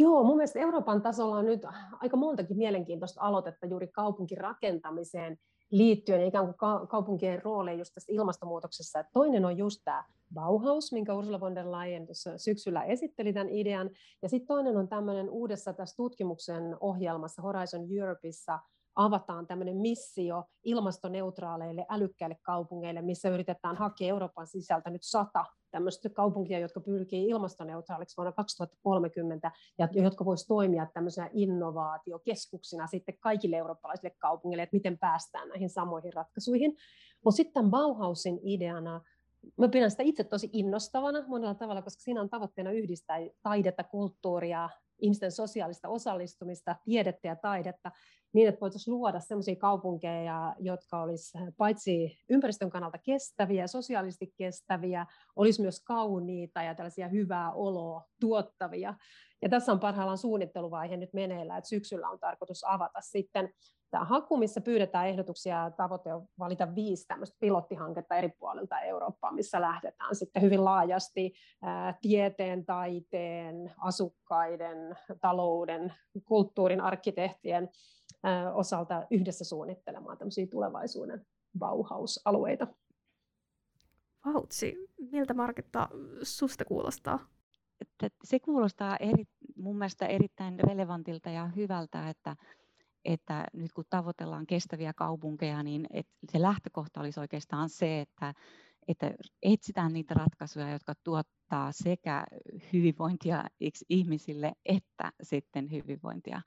Joo, 0.00 0.24
mun 0.24 0.36
mielestä 0.36 0.58
Euroopan 0.58 1.02
tasolla 1.02 1.36
on 1.36 1.44
nyt 1.44 1.62
aika 2.00 2.16
montakin 2.16 2.56
mielenkiintoista 2.56 3.20
aloitetta 3.20 3.66
juuri 3.66 3.88
kaupunkirakentamiseen 3.88 5.38
liittyen 5.70 6.20
ja 6.20 6.26
ikään 6.26 6.44
kuin 6.44 6.88
kaupunkien 6.88 7.42
rooleihin 7.42 7.78
just 7.78 7.94
tässä 7.94 8.12
ilmastonmuutoksessa. 8.12 9.04
toinen 9.12 9.44
on 9.44 9.56
just 9.56 9.80
tämä 9.84 10.04
Bauhaus, 10.34 10.92
minkä 10.92 11.14
Ursula 11.14 11.40
von 11.40 11.54
der 11.54 11.66
Leyen 11.72 12.06
syksyllä 12.36 12.82
esitteli 12.82 13.32
tämän 13.32 13.48
idean. 13.48 13.90
Ja 14.22 14.28
sitten 14.28 14.46
toinen 14.46 14.76
on 14.76 14.88
tämmöinen 14.88 15.30
uudessa 15.30 15.72
tässä 15.72 15.96
tutkimuksen 15.96 16.76
ohjelmassa 16.80 17.42
Horizon 17.42 17.86
Europeissa 17.98 18.58
avataan 18.96 19.46
tämmöinen 19.46 19.76
missio 19.76 20.44
ilmastoneutraaleille 20.64 21.86
älykkäille 21.88 22.36
kaupungeille, 22.42 23.02
missä 23.02 23.28
yritetään 23.28 23.76
hakea 23.76 24.08
Euroopan 24.08 24.46
sisältä 24.46 24.90
nyt 24.90 25.02
sata 25.02 25.44
tämmöistä 25.70 26.08
kaupunkia, 26.08 26.58
jotka 26.58 26.80
pyrkii 26.80 27.28
ilmastoneutraaliksi 27.28 28.16
vuonna 28.16 28.32
2030 28.32 29.50
ja 29.78 29.88
jotka 29.92 30.24
voisivat 30.24 30.48
toimia 30.48 30.86
tämmöisenä 30.94 31.30
innovaatiokeskuksina 31.32 32.86
sitten 32.86 33.18
kaikille 33.20 33.56
eurooppalaisille 33.56 34.14
kaupungeille, 34.18 34.62
että 34.62 34.76
miten 34.76 34.98
päästään 34.98 35.48
näihin 35.48 35.70
samoihin 35.70 36.12
ratkaisuihin. 36.12 36.76
Mutta 37.24 37.36
sitten 37.36 37.70
Bauhausin 37.70 38.40
ideana 38.42 39.00
Mä 39.56 39.68
pidän 39.68 39.90
sitä 39.90 40.02
itse 40.02 40.24
tosi 40.24 40.50
innostavana 40.52 41.24
monella 41.26 41.54
tavalla, 41.54 41.82
koska 41.82 42.02
siinä 42.02 42.20
on 42.20 42.30
tavoitteena 42.30 42.70
yhdistää 42.70 43.18
taidetta, 43.42 43.84
kulttuuria, 43.84 44.70
ihmisten 44.98 45.32
sosiaalista 45.32 45.88
osallistumista, 45.88 46.76
tiedettä 46.84 47.28
ja 47.28 47.36
taidetta, 47.36 47.90
niin 48.32 48.48
että 48.48 48.60
voitaisiin 48.60 48.94
luoda 48.94 49.20
sellaisia 49.20 49.56
kaupunkeja, 49.56 50.54
jotka 50.58 51.02
olisivat 51.02 51.54
paitsi 51.56 52.18
ympäristön 52.30 52.70
kannalta 52.70 52.98
kestäviä, 52.98 53.66
sosiaalisesti 53.66 54.34
kestäviä, 54.36 55.06
olisi 55.36 55.62
myös 55.62 55.80
kauniita 55.80 56.62
ja 56.62 56.74
tällaisia 56.74 57.08
hyvää 57.08 57.52
oloa 57.52 58.04
tuottavia. 58.20 58.94
Ja 59.44 59.50
tässä 59.50 59.72
on 59.72 59.80
parhaillaan 59.80 60.18
suunnitteluvaihe 60.18 60.96
nyt 60.96 61.12
meneillään, 61.12 61.58
että 61.58 61.68
syksyllä 61.68 62.08
on 62.08 62.18
tarkoitus 62.18 62.64
avata 62.64 63.00
sitten 63.00 63.52
tämä 63.90 64.04
haku, 64.04 64.36
missä 64.36 64.60
pyydetään 64.60 65.08
ehdotuksia 65.08 65.56
ja 65.56 65.70
tavoite 65.70 66.14
on 66.14 66.26
valita 66.38 66.74
viisi 66.74 67.06
tämmöistä 67.06 67.36
pilottihanketta 67.40 68.16
eri 68.16 68.28
puolilta 68.28 68.80
Eurooppaa, 68.80 69.32
missä 69.32 69.60
lähdetään 69.60 70.14
sitten 70.14 70.42
hyvin 70.42 70.64
laajasti 70.64 71.32
ää, 71.62 71.98
tieteen, 72.00 72.66
taiteen, 72.66 73.72
asukkaiden, 73.78 74.96
talouden, 75.20 75.94
kulttuurin, 76.24 76.80
arkkitehtien 76.80 77.68
ää, 78.22 78.52
osalta 78.52 79.06
yhdessä 79.10 79.44
suunnittelemaan 79.44 80.18
tämmöisiä 80.18 80.46
tulevaisuuden 80.50 81.26
Bauhaus-alueita. 81.58 82.66
Vautsi, 84.24 84.76
miltä 85.10 85.34
Marketta 85.34 85.88
susta 86.22 86.64
kuulostaa? 86.64 87.34
Se 88.24 88.40
kuulostaa 88.40 88.96
eri, 88.96 89.24
mun 89.56 89.78
mielestä 89.78 90.06
erittäin 90.06 90.60
relevantilta 90.60 91.30
ja 91.30 91.46
hyvältä, 91.46 92.08
että 92.08 92.36
että 93.04 93.46
nyt 93.52 93.72
kun 93.72 93.84
tavoitellaan 93.90 94.46
kestäviä 94.46 94.92
kaupunkeja, 94.92 95.62
niin 95.62 95.86
se 96.32 96.42
lähtökohta 96.42 97.00
olisi 97.00 97.20
oikeastaan 97.20 97.68
se, 97.68 98.00
että, 98.00 98.34
että 98.88 99.14
etsitään 99.42 99.92
niitä 99.92 100.14
ratkaisuja, 100.14 100.70
jotka 100.70 100.94
tuottaa 101.04 101.72
sekä 101.72 102.24
hyvinvointia 102.72 103.44
ihmisille 103.88 104.52
että 104.64 105.12
sitten 105.22 105.70
hyvinvointia 105.70 106.40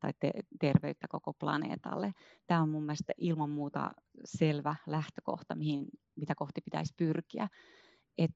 tai 0.00 0.12
te- 0.20 0.40
terveyttä 0.60 1.08
koko 1.08 1.32
planeetalle. 1.32 2.12
Tämä 2.46 2.62
on 2.62 2.68
mun 2.68 2.82
mielestä 2.82 3.12
ilman 3.18 3.50
muuta 3.50 3.90
selvä 4.24 4.76
lähtökohta, 4.86 5.54
mihin, 5.54 5.86
mitä 6.16 6.34
kohti 6.34 6.60
pitäisi 6.60 6.94
pyrkiä. 6.96 7.48
Et 8.18 8.30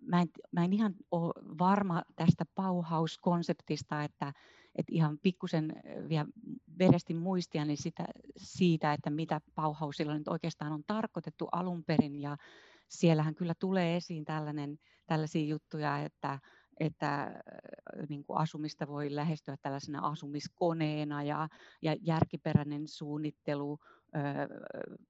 mä, 0.00 0.20
en, 0.20 0.28
mä 0.52 0.64
en 0.64 0.72
ihan 0.72 0.94
ole 1.10 1.32
varma 1.58 2.02
tästä 2.16 2.44
Bauhaus-konseptista, 2.54 4.04
että 4.04 4.32
et 4.74 4.86
ihan 4.90 5.18
pikkusen 5.18 5.72
vielä 6.08 6.28
verestin 6.78 7.16
muistia 7.16 7.64
niin 7.64 7.82
sitä, 7.82 8.04
siitä, 8.36 8.92
että 8.92 9.10
mitä 9.10 9.40
Bauhausilla 9.54 10.18
nyt 10.18 10.28
oikeastaan 10.28 10.72
on 10.72 10.84
tarkoitettu 10.86 11.48
alun 11.52 11.84
perin. 11.84 12.16
Ja 12.16 12.36
siellähän 12.88 13.34
kyllä 13.34 13.54
tulee 13.58 13.96
esiin 13.96 14.24
tällainen, 14.24 14.78
tällaisia 15.06 15.46
juttuja, 15.48 15.98
että, 15.98 16.38
että 16.80 17.42
niin 18.08 18.24
kuin 18.24 18.38
asumista 18.38 18.86
voi 18.88 19.14
lähestyä 19.14 19.56
tällaisena 19.62 20.06
asumiskoneena 20.06 21.22
ja, 21.22 21.48
ja 21.82 21.96
järkiperäinen 22.02 22.88
suunnittelu 22.88 23.78
ö, 23.82 24.18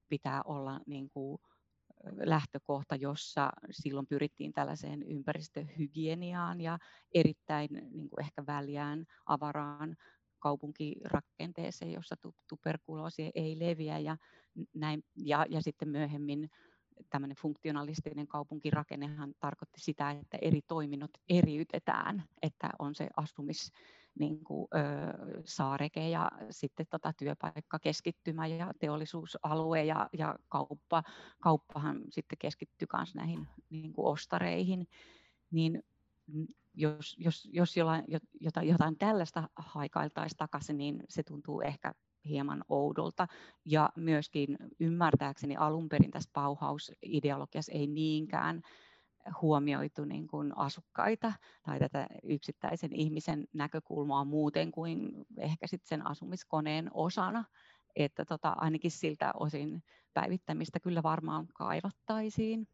pitää 0.08 0.42
olla 0.44 0.80
niin 0.86 1.10
kuin, 1.10 1.38
lähtökohta, 2.04 2.96
jossa 2.96 3.50
silloin 3.70 4.06
pyrittiin 4.06 4.52
tällaiseen 4.52 5.02
ympäristöhygieniaan 5.02 6.60
ja 6.60 6.78
erittäin 7.14 7.68
niin 7.72 8.10
kuin 8.10 8.20
ehkä 8.20 8.46
väljään, 8.46 9.04
avaraan 9.26 9.96
kaupunkirakenteeseen, 10.38 11.92
jossa 11.92 12.16
tuberkuloosi 12.48 13.30
ei 13.34 13.58
leviä 13.58 13.98
ja, 13.98 14.16
näin, 14.74 15.04
ja, 15.16 15.46
ja 15.48 15.62
sitten 15.62 15.88
myöhemmin 15.88 16.50
tämmöinen 17.10 17.36
funktionalistinen 17.36 18.26
kaupunkirakennehan 18.26 19.34
tarkoitti 19.40 19.80
sitä, 19.80 20.10
että 20.10 20.38
eri 20.42 20.60
toiminnot 20.68 21.10
eriytetään, 21.28 22.24
että 22.42 22.70
on 22.78 22.94
se 22.94 23.08
asumis, 23.16 23.72
niin 24.18 24.44
kuin, 24.44 24.68
ö, 24.74 25.42
saareke 25.44 26.08
ja 26.08 26.30
sitten 26.50 26.86
tota 26.90 27.12
työpaikkakeskittymä 27.12 28.46
ja 28.46 28.72
teollisuusalue 28.78 29.84
ja, 29.84 30.08
ja 30.18 30.38
kauppa, 30.48 31.02
kauppahan 31.40 32.00
sitten 32.10 32.38
keskittyy 32.38 32.88
myös 32.96 33.14
näihin 33.14 33.48
niin 33.70 33.92
kuin 33.92 34.06
ostareihin, 34.06 34.88
niin 35.50 35.82
jos, 36.74 37.16
jos, 37.18 37.48
jos 37.52 37.76
jollain, 37.76 38.04
jotain, 38.40 38.68
jotain 38.68 38.98
tällaista 38.98 39.48
haikailtaisiin 39.56 40.38
takaisin, 40.38 40.76
niin 40.76 41.02
se 41.08 41.22
tuntuu 41.22 41.60
ehkä 41.60 41.94
hieman 42.24 42.64
oudolta. 42.68 43.26
Ja 43.64 43.90
myöskin 43.96 44.56
ymmärtääkseni 44.80 45.56
alun 45.56 45.88
perin 45.88 46.10
tässä 46.10 46.30
Bauhaus-ideologiassa 46.32 47.72
ei 47.72 47.86
niinkään 47.86 48.62
huomioitu 49.42 50.04
niin 50.04 50.28
kuin 50.28 50.58
asukkaita 50.58 51.32
tai 51.62 51.78
tätä 51.78 52.06
yksittäisen 52.22 52.92
ihmisen 52.92 53.44
näkökulmaa 53.52 54.24
muuten 54.24 54.72
kuin 54.72 55.26
ehkä 55.38 55.66
sitten 55.66 55.88
sen 55.88 56.06
asumiskoneen 56.06 56.90
osana. 56.94 57.44
Että 57.96 58.24
tota, 58.24 58.48
ainakin 58.48 58.90
siltä 58.90 59.32
osin 59.34 59.82
päivittämistä 60.14 60.80
kyllä 60.80 61.02
varmaan 61.02 61.48
kaivattaisiin. 61.54 62.68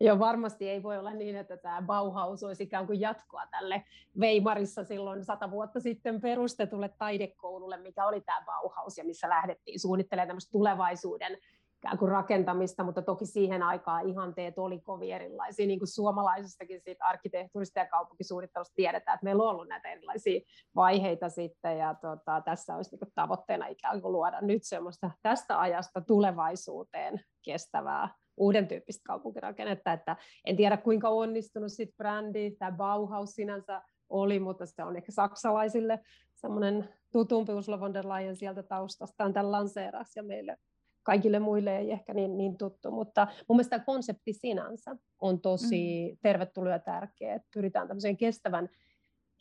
Joo, 0.00 0.18
varmasti 0.18 0.68
ei 0.68 0.82
voi 0.82 0.98
olla 0.98 1.12
niin, 1.12 1.36
että 1.36 1.56
tämä 1.56 1.82
Bauhaus 1.82 2.42
olisi 2.42 2.62
ikään 2.62 2.86
kuin 2.86 3.00
jatkoa 3.00 3.46
tälle 3.46 3.84
Weimarissa 4.18 4.84
silloin 4.84 5.24
sata 5.24 5.50
vuotta 5.50 5.80
sitten 5.80 6.20
perustetulle 6.20 6.88
taidekoululle, 6.88 7.76
mikä 7.76 8.06
oli 8.06 8.20
tämä 8.20 8.42
Bauhaus 8.46 8.98
ja 8.98 9.04
missä 9.04 9.28
lähdettiin 9.28 9.80
suunnittelemaan 9.80 10.28
tämmöistä 10.28 10.52
tulevaisuuden 10.52 11.38
ikään 11.82 11.98
kuin 11.98 12.10
rakentamista, 12.10 12.84
mutta 12.84 13.02
toki 13.02 13.26
siihen 13.26 13.62
aikaan 13.62 14.08
ihanteet 14.08 14.58
oli 14.58 14.80
kovin 14.80 15.14
erilaisia, 15.14 15.66
niin 15.66 15.78
kuin 15.78 15.88
suomalaisestakin 15.88 16.80
siitä 16.80 17.04
arkkitehtuurista 17.04 17.78
ja 17.78 17.86
kaupunkisuunnittelusta 17.86 18.74
tiedetään, 18.74 19.14
että 19.14 19.24
meillä 19.24 19.42
on 19.42 19.50
ollut 19.50 19.68
näitä 19.68 19.88
erilaisia 19.88 20.40
vaiheita 20.74 21.28
sitten, 21.28 21.78
ja 21.78 21.94
tota, 21.94 22.42
tässä 22.44 22.76
olisi 22.76 22.96
niin 22.96 23.12
tavoitteena 23.14 23.66
ikään 23.66 24.02
kuin 24.02 24.12
luoda 24.12 24.40
nyt 24.40 24.62
semmoista 24.64 25.10
tästä 25.22 25.60
ajasta 25.60 26.00
tulevaisuuteen 26.00 27.20
kestävää 27.44 28.08
uuden 28.36 28.68
tyyppistä 28.68 29.02
kaupunkirakennetta, 29.06 29.92
että 29.92 30.16
en 30.44 30.56
tiedä 30.56 30.76
kuinka 30.76 31.08
onnistunut 31.08 31.72
sitten 31.72 31.96
brändi, 31.96 32.50
tämä 32.50 32.76
Bauhaus 32.76 33.30
sinänsä 33.30 33.82
oli, 34.08 34.40
mutta 34.40 34.66
se 34.66 34.84
on 34.84 34.96
ehkä 34.96 35.12
saksalaisille 35.12 36.00
semmoinen 36.34 36.88
tutumpi 37.12 37.52
Ursula 37.52 37.80
von 37.80 37.94
der 37.94 38.08
Leyen 38.08 38.36
sieltä 38.36 38.62
taustastaan 38.62 39.32
tämän 39.32 39.52
lanseeras 39.52 40.16
ja 40.16 40.22
meille 40.22 40.56
kaikille 41.02 41.38
muille 41.38 41.78
ei 41.78 41.92
ehkä 41.92 42.14
niin, 42.14 42.36
niin 42.36 42.58
tuttu, 42.58 42.90
mutta 42.90 43.26
mun 43.48 43.56
mielestä 43.56 43.76
tämä 43.76 43.84
konsepti 43.84 44.32
sinänsä 44.32 44.96
on 45.20 45.40
tosi 45.40 46.10
mm. 46.10 46.18
tervetullut 46.22 46.72
ja 46.72 46.78
tärkeä, 46.78 47.34
että 47.34 47.48
pyritään 47.54 47.88
tämmöiseen 47.88 48.16
kestävän 48.16 48.68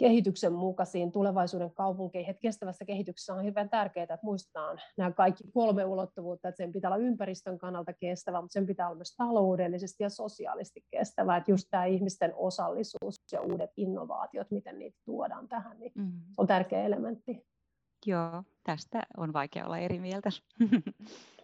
kehityksen 0.02 0.54
mukaisiin 0.54 1.12
tulevaisuuden 1.12 1.74
kaupunkeihin. 1.74 2.30
Että 2.30 2.42
kestävässä 2.42 2.86
kehityksessä 2.86 3.34
on 3.34 3.44
hirveän 3.44 3.70
tärkeää, 3.70 4.04
että 4.04 4.18
muistetaan 4.24 4.82
nämä 4.98 5.12
kaikki 5.12 5.44
kolme 5.54 5.86
ulottuvuutta, 5.86 6.48
että 6.48 6.58
sen 6.58 6.72
pitää 6.72 6.90
olla 6.90 7.06
ympäristön 7.06 7.58
kannalta 7.58 7.94
kestävä, 7.94 8.42
mutta 8.42 8.54
sen 8.54 8.66
pitää 8.66 8.88
olla 8.88 8.96
myös 8.96 9.16
taloudellisesti 9.18 10.04
ja 10.04 10.10
sosiaalisesti 10.10 10.82
kestävä. 10.92 11.38
Että 11.38 11.52
just 11.52 11.68
tämä 11.72 11.86
ihmisten 11.86 12.34
osallisuus 12.36 13.16
ja 13.32 13.42
uudet 13.42 13.70
innovaatiot, 13.78 14.52
miten 14.52 14.80
niitä 14.80 14.98
tuodaan 15.06 15.48
tähän, 15.48 15.80
niin 15.80 15.92
mm. 15.96 16.12
on 16.38 16.48
tärkeä 16.48 16.84
elementti. 16.84 17.46
Joo, 18.06 18.44
tästä 18.64 19.04
on 19.18 19.34
vaikea 19.34 19.66
olla 19.66 19.78
eri 19.78 20.00
mieltä. 20.00 20.30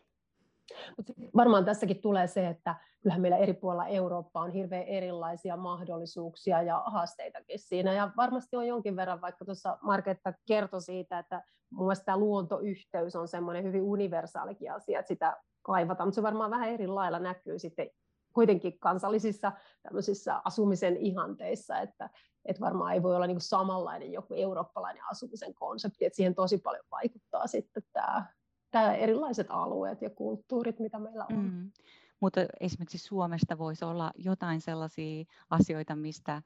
Mutta 0.98 1.14
varmaan 1.36 1.66
tässäkin 1.66 2.02
tulee 2.02 2.28
se, 2.28 2.48
että 2.48 2.76
kyllähän 3.02 3.22
meillä 3.22 3.38
eri 3.38 3.54
puolilla 3.54 3.88
Eurooppaa 3.88 4.44
on 4.44 4.52
hirveän 4.52 4.84
erilaisia 4.84 5.58
mahdollisuuksia 5.58 6.62
ja 6.62 6.84
haasteitakin 6.86 7.60
siinä. 7.60 7.94
Ja 7.94 8.12
varmasti 8.18 8.56
on 8.56 8.68
jonkin 8.68 8.96
verran, 8.96 9.22
vaikka 9.22 9.46
tuossa 9.46 9.78
Marketta 9.82 10.34
kertoi 10.48 10.82
siitä, 10.82 11.20
että 11.20 11.44
mun 11.70 11.86
mielestä 11.86 12.06
tämä 12.06 12.18
luontoyhteys 12.18 13.16
on 13.16 13.28
semmoinen 13.28 13.64
hyvin 13.64 13.82
universaalikin 13.82 14.72
asia, 14.72 15.00
että 15.00 15.08
sitä 15.08 15.38
kaivataan, 15.62 16.08
mutta 16.08 16.16
se 16.16 16.24
varmaan 16.24 16.52
vähän 16.52 16.70
eri 16.70 16.88
lailla 16.88 17.20
näkyy 17.20 17.60
sitten 17.60 17.90
kuitenkin 18.34 18.80
kansallisissa 18.80 19.52
tämmöisissä 19.82 20.42
asumisen 20.46 20.98
ihanteissa, 20.98 21.80
että, 21.80 22.10
että 22.46 22.62
varmaan 22.62 22.94
ei 22.94 23.04
voi 23.04 23.16
olla 23.16 23.28
niin 23.28 23.42
samanlainen 23.42 24.12
joku 24.12 24.34
eurooppalainen 24.34 25.04
asumisen 25.12 25.54
konsepti, 25.54 26.06
että 26.06 26.16
siihen 26.16 26.36
tosi 26.36 26.58
paljon 26.58 26.84
vaikuttaa 26.92 27.48
sitten 27.48 27.84
tämä, 27.94 28.26
tämä 28.72 28.96
erilaiset 28.96 29.48
alueet 29.50 30.02
ja 30.02 30.10
kulttuurit, 30.10 30.80
mitä 30.80 31.00
meillä 31.00 31.26
on. 31.32 31.44
Mm. 31.44 31.72
Mutta 32.20 32.42
esimerkiksi 32.60 32.98
Suomesta 32.98 33.58
voisi 33.58 33.86
olla 33.86 34.12
jotain 34.16 34.62
sellaisia 34.62 35.26
asioita, 35.50 35.96
mistä 35.96 36.42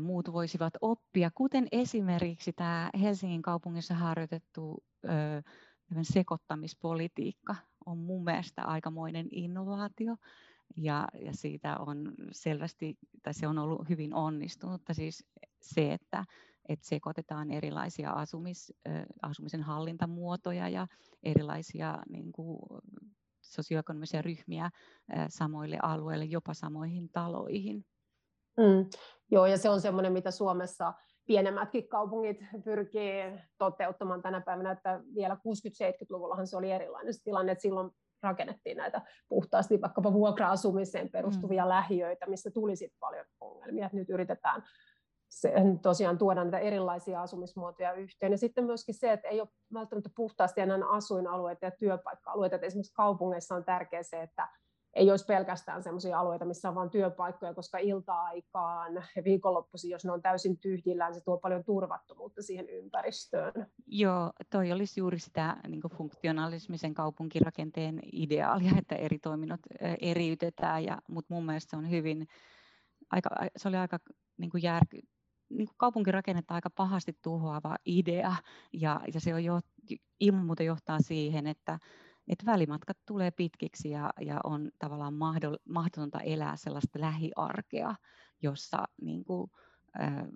muut 0.00 0.32
voisivat 0.32 0.74
oppia, 0.80 1.30
kuten 1.34 1.68
esimerkiksi 1.72 2.52
tämä 2.52 2.90
Helsingin 3.00 3.42
kaupungissa 3.42 3.94
harjoitettu 3.94 4.84
sekoittamispolitiikka 6.02 7.56
on 7.86 7.98
mun 7.98 8.24
mielestä 8.24 8.62
aikamoinen 8.62 9.28
innovaatio 9.30 10.16
ja, 10.76 11.08
ja 11.20 11.32
siitä 11.32 11.76
on 11.76 12.12
selvästi, 12.32 12.98
tai 13.22 13.34
se 13.34 13.46
on 13.48 13.58
ollut 13.58 13.88
hyvin 13.88 14.14
onnistunutta 14.14 14.94
siis 14.94 15.26
se, 15.62 15.92
että, 15.92 16.24
että 16.68 16.88
sekoitetaan 16.88 17.50
erilaisia 17.50 18.10
asumis, 18.10 18.72
asumisen 19.22 19.62
hallintamuotoja 19.62 20.68
ja 20.68 20.86
erilaisia 21.22 21.98
niin 22.08 22.32
kuin, 22.32 22.58
sosioekonomisia 23.42 24.22
ryhmiä 24.22 24.70
samoille 25.28 25.78
alueille, 25.82 26.24
jopa 26.24 26.54
samoihin 26.54 27.08
taloihin. 27.12 27.84
Mm, 28.56 28.90
joo, 29.30 29.46
ja 29.46 29.58
se 29.58 29.70
on 29.70 29.80
semmoinen, 29.80 30.12
mitä 30.12 30.30
Suomessa 30.30 30.94
pienemmätkin 31.26 31.88
kaupungit 31.88 32.36
pyrkii 32.64 33.22
toteuttamaan 33.58 34.22
tänä 34.22 34.40
päivänä, 34.40 34.70
että 34.70 35.00
vielä 35.14 35.34
60-70-luvullahan 35.34 36.46
se 36.46 36.56
oli 36.56 36.70
erilainen 36.70 37.14
se 37.14 37.22
tilanne, 37.22 37.52
että 37.52 37.62
silloin 37.62 37.90
rakennettiin 38.22 38.76
näitä 38.76 39.02
puhtaasti 39.28 39.80
vaikkapa 39.80 40.12
vuokra-asumiseen 40.12 41.10
perustuvia 41.10 41.64
mm. 41.64 41.68
lähiöitä, 41.68 42.26
missä 42.26 42.50
tuli 42.50 42.76
sitten 42.76 42.98
paljon 43.00 43.24
ongelmia. 43.40 43.90
Nyt 43.92 44.10
yritetään 44.10 44.62
se, 45.28 45.52
tosiaan 45.82 46.18
tuoda 46.18 46.44
näitä 46.44 46.58
erilaisia 46.58 47.22
asumismuotoja 47.22 47.92
yhteen. 47.92 48.32
Ja 48.32 48.38
sitten 48.38 48.64
myöskin 48.64 48.94
se, 48.94 49.12
että 49.12 49.28
ei 49.28 49.40
ole 49.40 49.48
välttämättä 49.72 50.10
puhtaasti 50.16 50.60
enää 50.60 50.78
asuinalueita 50.88 51.64
ja 51.64 51.70
työpaikka-alueita. 51.70 52.56
Että 52.56 52.66
esimerkiksi 52.66 52.94
kaupungeissa 52.94 53.54
on 53.54 53.64
tärkeää 53.64 54.02
se, 54.02 54.22
että 54.22 54.48
ei 54.94 55.10
olisi 55.10 55.24
pelkästään 55.24 55.82
sellaisia 55.82 56.18
alueita, 56.18 56.44
missä 56.44 56.68
on 56.68 56.74
vain 56.74 56.90
työpaikkoja, 56.90 57.54
koska 57.54 57.78
ilta-aikaan 57.78 58.94
ja 59.16 59.24
viikonloppuisin, 59.24 59.90
jos 59.90 60.04
ne 60.04 60.12
on 60.12 60.22
täysin 60.22 60.58
tyhjillään, 60.58 61.14
se 61.14 61.20
tuo 61.24 61.38
paljon 61.38 61.64
turvattomuutta 61.64 62.42
siihen 62.42 62.68
ympäristöön. 62.68 63.52
Joo, 63.86 64.32
toi 64.50 64.72
olisi 64.72 65.00
juuri 65.00 65.18
sitä 65.18 65.56
niin 65.68 65.80
funktionalismisen 65.96 66.94
kaupunkirakenteen 66.94 68.00
ideaalia, 68.12 68.72
että 68.78 68.94
eri 68.94 69.18
toiminnot 69.18 69.60
eriytetään, 70.00 70.84
ja, 70.84 70.98
mutta 71.08 71.34
mun 71.34 71.46
mielestä 71.46 71.70
se 71.70 71.76
on 71.76 71.90
hyvin, 71.90 72.26
aika, 73.10 73.30
se 73.56 73.68
oli 73.68 73.76
aika 73.76 73.98
niin 74.38 74.50
järky, 74.62 75.00
niin 75.50 75.66
kuin 75.68 75.76
kaupunkirakennetta 75.76 76.54
aika 76.54 76.70
pahasti 76.70 77.18
tuhoava 77.22 77.76
idea, 77.86 78.36
ja, 78.72 79.00
ja 79.14 79.20
se 79.20 79.34
on 79.34 79.44
jo, 79.44 79.60
ilman 80.20 80.46
muuta 80.46 80.62
johtaa 80.62 80.98
siihen, 81.00 81.46
että 81.46 81.78
että 82.28 82.46
välimatkat 82.46 82.96
tulee 83.06 83.30
pitkiksi 83.30 83.90
ja, 83.90 84.12
ja 84.20 84.40
on 84.44 84.70
tavallaan 84.78 85.14
mahdotonta 85.68 86.20
elää 86.20 86.56
sellaista 86.56 87.00
lähiarkea, 87.00 87.94
jossa 88.42 88.84
niin 89.00 89.24
kuin, 89.24 89.50
ää, 89.98 90.26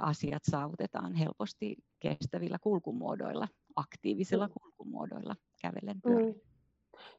asiat 0.00 0.42
saavutetaan 0.50 1.14
helposti 1.14 1.76
kestävillä 2.00 2.58
kulkumuodoilla, 2.58 3.48
aktiivisilla 3.76 4.46
mm. 4.46 4.52
kulkumuodoilla, 4.52 5.36
kävellen 5.62 6.00
pyörin. 6.02 6.34
Mm. 6.34 6.51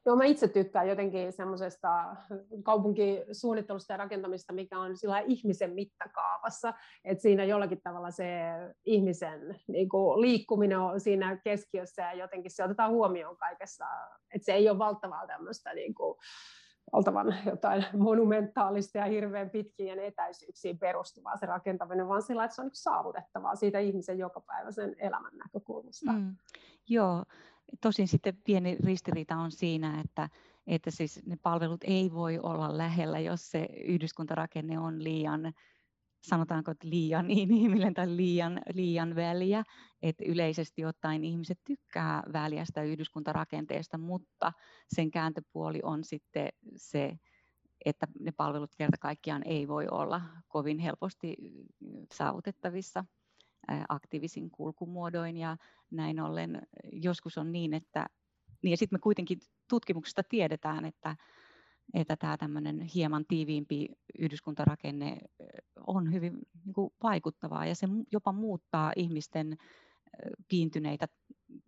Joo, 0.06 0.16
mä 0.16 0.24
itse 0.24 0.48
tykkään 0.48 0.88
jotenkin 0.88 1.32
semmoisesta 1.32 2.16
kaupunkisuunnittelusta 2.62 3.92
ja 3.92 3.96
rakentamista, 3.96 4.52
mikä 4.52 4.78
on 4.78 4.96
sillä 4.96 5.18
ihmisen 5.18 5.74
mittakaavassa, 5.74 6.74
että 7.04 7.22
siinä 7.22 7.44
jollakin 7.44 7.80
tavalla 7.82 8.10
se 8.10 8.26
ihmisen 8.84 9.60
niin 9.68 9.88
kuin, 9.88 10.20
liikkuminen 10.20 10.78
on 10.78 11.00
siinä 11.00 11.36
keskiössä 11.44 12.02
ja 12.02 12.14
jotenkin 12.14 12.50
se 12.50 12.64
otetaan 12.64 12.90
huomioon 12.90 13.36
kaikessa, 13.36 13.84
että 14.34 14.44
se 14.44 14.52
ei 14.52 14.70
ole 14.70 14.78
valtavaa 14.78 15.26
tämmöistä 15.26 15.74
niin 15.74 15.94
kuin, 15.94 16.16
valtavan 16.92 17.34
jotain 17.46 17.84
monumentaalista 17.96 18.98
ja 18.98 19.04
hirveän 19.04 19.50
pitkien 19.50 19.98
etäisyyksiin 19.98 20.78
perustuvaa 20.78 21.36
se 21.36 21.46
rakentaminen, 21.46 22.08
vaan 22.08 22.22
sillä, 22.22 22.44
että 22.44 22.54
se 22.54 22.62
on 22.62 22.66
niin 22.66 22.74
saavutettavaa 22.76 23.56
siitä 23.56 23.78
ihmisen 23.78 24.18
jokapäiväisen 24.18 24.96
elämän 24.98 25.38
näkökulmasta. 25.38 26.12
Mm, 26.12 26.36
joo, 26.88 27.24
Tosin 27.80 28.08
sitten 28.08 28.36
pieni 28.44 28.76
ristiriita 28.84 29.36
on 29.36 29.50
siinä, 29.50 30.00
että, 30.00 30.28
että 30.66 30.90
siis 30.90 31.20
ne 31.26 31.36
palvelut 31.42 31.80
ei 31.84 32.12
voi 32.12 32.38
olla 32.38 32.78
lähellä, 32.78 33.20
jos 33.20 33.50
se 33.50 33.68
yhdyskuntarakenne 33.84 34.78
on 34.78 35.04
liian, 35.04 35.52
sanotaanko, 36.22 36.70
että 36.70 36.88
liian 36.88 37.30
inhimillinen 37.40 37.94
tai 37.94 38.16
liian, 38.16 38.60
liian 38.74 39.14
väliä. 39.14 39.64
Että 40.02 40.24
yleisesti 40.26 40.84
ottaen 40.84 41.24
ihmiset 41.24 41.60
tykkää 41.64 42.22
väliästä 42.32 42.82
yhdyskuntarakenteesta, 42.82 43.98
mutta 43.98 44.52
sen 44.94 45.10
kääntöpuoli 45.10 45.80
on 45.82 46.04
sitten 46.04 46.48
se, 46.76 47.18
että 47.84 48.06
ne 48.20 48.32
palvelut 48.32 48.74
kerta 48.74 48.96
kaikkiaan 49.00 49.42
ei 49.46 49.68
voi 49.68 49.86
olla 49.90 50.20
kovin 50.48 50.78
helposti 50.78 51.36
saavutettavissa 52.12 53.04
aktiivisin 53.88 54.50
kulkumuodoin 54.50 55.36
ja 55.36 55.56
näin 55.90 56.20
ollen 56.20 56.62
joskus 56.92 57.38
on 57.38 57.52
niin, 57.52 57.74
että 57.74 58.06
niin 58.62 58.70
ja 58.70 58.76
sitten 58.76 58.96
me 58.96 59.00
kuitenkin 59.00 59.38
tutkimuksesta 59.68 60.22
tiedetään, 60.22 60.84
että, 60.84 61.16
että 61.94 62.16
tämä 62.16 62.36
tämmöinen 62.36 62.80
hieman 62.80 63.24
tiiviimpi 63.28 63.88
yhdyskuntarakenne 64.18 65.18
on 65.86 66.12
hyvin 66.12 66.38
niin 66.64 66.74
kuin 66.74 66.90
vaikuttavaa 67.02 67.66
ja 67.66 67.74
se 67.74 67.88
jopa 68.12 68.32
muuttaa 68.32 68.92
ihmisten 68.96 69.56
piintyneitä 70.48 71.06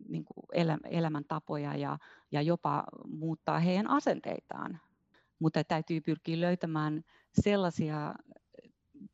niin 0.09 0.25
kuin 0.25 0.45
elämäntapoja 0.89 1.75
ja, 1.75 1.97
ja 2.31 2.41
jopa 2.41 2.83
muuttaa 3.07 3.59
heidän 3.59 3.89
asenteitaan. 3.89 4.79
Mutta 5.39 5.63
täytyy 5.63 6.01
pyrkiä 6.01 6.41
löytämään 6.41 7.03
sellaisia 7.41 8.13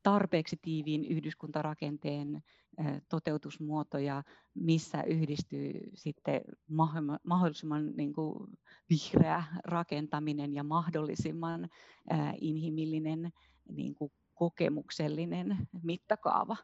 tarpeeksi 0.04 0.60
tiiviin 0.62 1.06
yhdyskuntarakenteen 1.06 2.43
toteutusmuotoja, 3.10 4.24
missä 4.54 5.04
yhdistyy 5.04 5.89
sitten 5.93 6.41
mahdollisimman 7.24 7.91
niin 7.98 8.13
kuin 8.13 8.50
vihreä 8.89 9.43
rakentaminen 9.65 10.54
ja 10.54 10.63
mahdollisimman 10.63 11.69
inhimillinen 12.41 13.32
niin 13.69 13.96
kuin 13.96 14.12
kokemuksellinen 14.34 15.58
mittakaava. 15.84 16.56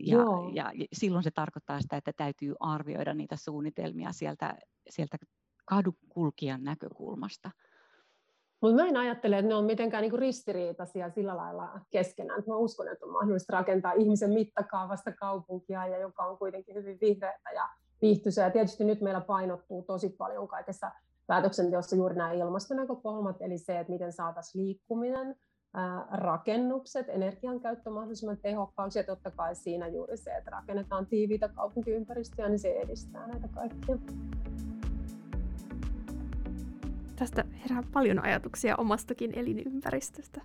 Ja, 0.00 0.18
ja 0.52 0.86
silloin 0.92 1.24
se 1.24 1.30
tarkoittaa 1.30 1.80
sitä, 1.80 1.96
että 1.96 2.12
täytyy 2.16 2.54
arvioida 2.60 3.14
niitä 3.14 3.36
suunnitelmia 3.36 4.12
sieltä, 4.12 4.58
sieltä 4.88 5.18
kadunkulkijan 5.64 6.64
näkökulmasta. 6.64 7.50
Mutta 8.60 8.82
mä 8.82 8.88
en 8.88 8.96
ajattele, 8.96 9.38
että 9.38 9.48
ne 9.48 9.54
on 9.54 9.64
mitenkään 9.64 10.02
niinku 10.02 10.16
ristiriitaisia 10.16 11.10
sillä 11.10 11.36
lailla 11.36 11.80
keskenään. 11.90 12.42
Mä 12.46 12.56
uskon, 12.56 12.88
että 12.88 13.06
on 13.06 13.12
mahdollista 13.12 13.56
rakentaa 13.56 13.92
ihmisen 13.92 14.30
mittakaavasta 14.30 15.12
kaupunkia, 15.12 15.86
ja 15.86 15.98
joka 15.98 16.24
on 16.24 16.38
kuitenkin 16.38 16.74
hyvin 16.74 16.98
vihreätä 17.00 17.50
ja 17.54 17.68
viihtyisää. 18.02 18.46
Ja 18.46 18.50
tietysti 18.50 18.84
nyt 18.84 19.00
meillä 19.00 19.20
painottuu 19.20 19.82
tosi 19.82 20.08
paljon 20.08 20.48
kaikessa 20.48 20.90
päätöksenteossa 21.26 21.96
juuri 21.96 22.14
nämä 22.14 22.32
ilmastonäkökulmat, 22.32 23.36
eli 23.40 23.58
se, 23.58 23.78
että 23.78 23.92
miten 23.92 24.12
saataisiin 24.12 24.64
liikkuminen, 24.64 25.36
rakennukset, 26.12 27.08
energiankäyttö 27.08 27.90
mahdollisimman 27.90 28.38
tehokkaaksi 28.42 28.98
ja 28.98 29.04
totta 29.04 29.30
kai 29.30 29.54
siinä 29.54 29.88
juuri 29.88 30.16
se, 30.16 30.30
että 30.30 30.50
rakennetaan 30.50 31.06
tiiviitä 31.06 31.48
kaupunkiympäristöjä, 31.48 32.48
niin 32.48 32.58
se 32.58 32.72
edistää 32.72 33.26
näitä 33.26 33.48
kaikkia. 33.54 33.96
Tästä 37.20 37.44
herää 37.62 37.82
paljon 37.92 38.24
ajatuksia 38.24 38.76
omastakin 38.76 39.38
elinympäristöstä. 39.38 40.40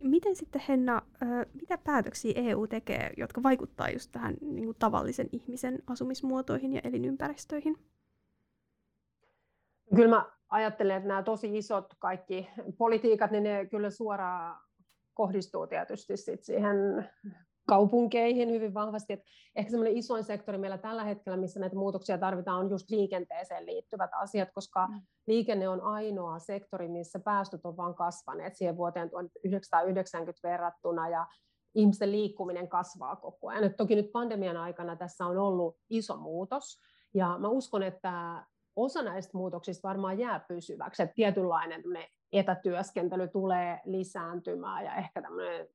miten 0.00 0.36
sitten 0.36 0.62
Henna, 0.68 1.02
mitä 1.54 1.78
päätöksiä 1.78 2.32
EU 2.36 2.66
tekee, 2.66 3.10
jotka 3.16 3.42
vaikuttaa 3.42 3.90
just 3.90 4.12
tähän 4.12 4.34
niin 4.40 4.64
kuin 4.64 4.76
tavallisen 4.78 5.28
ihmisen 5.32 5.82
asumismuotoihin 5.86 6.72
ja 6.72 6.80
elinympäristöihin? 6.84 7.76
Kyllä 9.94 10.16
mä 10.16 10.26
ajattelen, 10.48 10.96
että 10.96 11.08
nämä 11.08 11.22
tosi 11.22 11.58
isot 11.58 11.94
kaikki 11.98 12.48
politiikat, 12.78 13.30
niin 13.30 13.42
ne 13.42 13.66
kyllä 13.66 13.90
suoraan 13.90 14.60
kohdistuu 15.14 15.66
tietysti 15.66 16.16
sit 16.16 16.44
siihen 16.44 16.76
kaupunkeihin 17.68 18.50
hyvin 18.50 18.74
vahvasti. 18.74 19.12
Et 19.12 19.22
ehkä 19.56 19.70
semmoinen 19.70 19.96
isoin 19.96 20.24
sektori 20.24 20.58
meillä 20.58 20.78
tällä 20.78 21.04
hetkellä, 21.04 21.36
missä 21.36 21.60
näitä 21.60 21.76
muutoksia 21.76 22.18
tarvitaan, 22.18 22.64
on 22.64 22.70
just 22.70 22.90
liikenteeseen 22.90 23.66
liittyvät 23.66 24.10
asiat, 24.12 24.48
koska 24.54 24.86
mm. 24.86 25.00
liikenne 25.26 25.68
on 25.68 25.80
ainoa 25.80 26.38
sektori, 26.38 26.88
missä 26.88 27.18
päästöt 27.18 27.60
on 27.64 27.76
vain 27.76 27.94
kasvaneet 27.94 28.56
siihen 28.56 28.76
vuoteen 28.76 29.10
1990 29.10 30.48
verrattuna, 30.48 31.08
ja 31.08 31.26
ihmisten 31.74 32.12
liikkuminen 32.12 32.68
kasvaa 32.68 33.16
koko 33.16 33.48
ajan. 33.48 33.64
Et 33.64 33.76
toki 33.76 33.94
nyt 33.94 34.12
pandemian 34.12 34.56
aikana 34.56 34.96
tässä 34.96 35.26
on 35.26 35.38
ollut 35.38 35.76
iso 35.90 36.16
muutos, 36.16 36.80
ja 37.14 37.38
mä 37.38 37.48
uskon, 37.48 37.82
että 37.82 38.44
osa 38.76 39.02
näistä 39.02 39.38
muutoksista 39.38 39.88
varmaan 39.88 40.18
jää 40.18 40.44
pysyväksi, 40.48 41.02
että 41.02 41.14
tietynlainen 41.14 41.82
etätyöskentely 42.32 43.28
tulee 43.28 43.80
lisääntymään 43.84 44.84
ja 44.84 44.94
ehkä 44.94 45.22
tämmöinen 45.22 45.68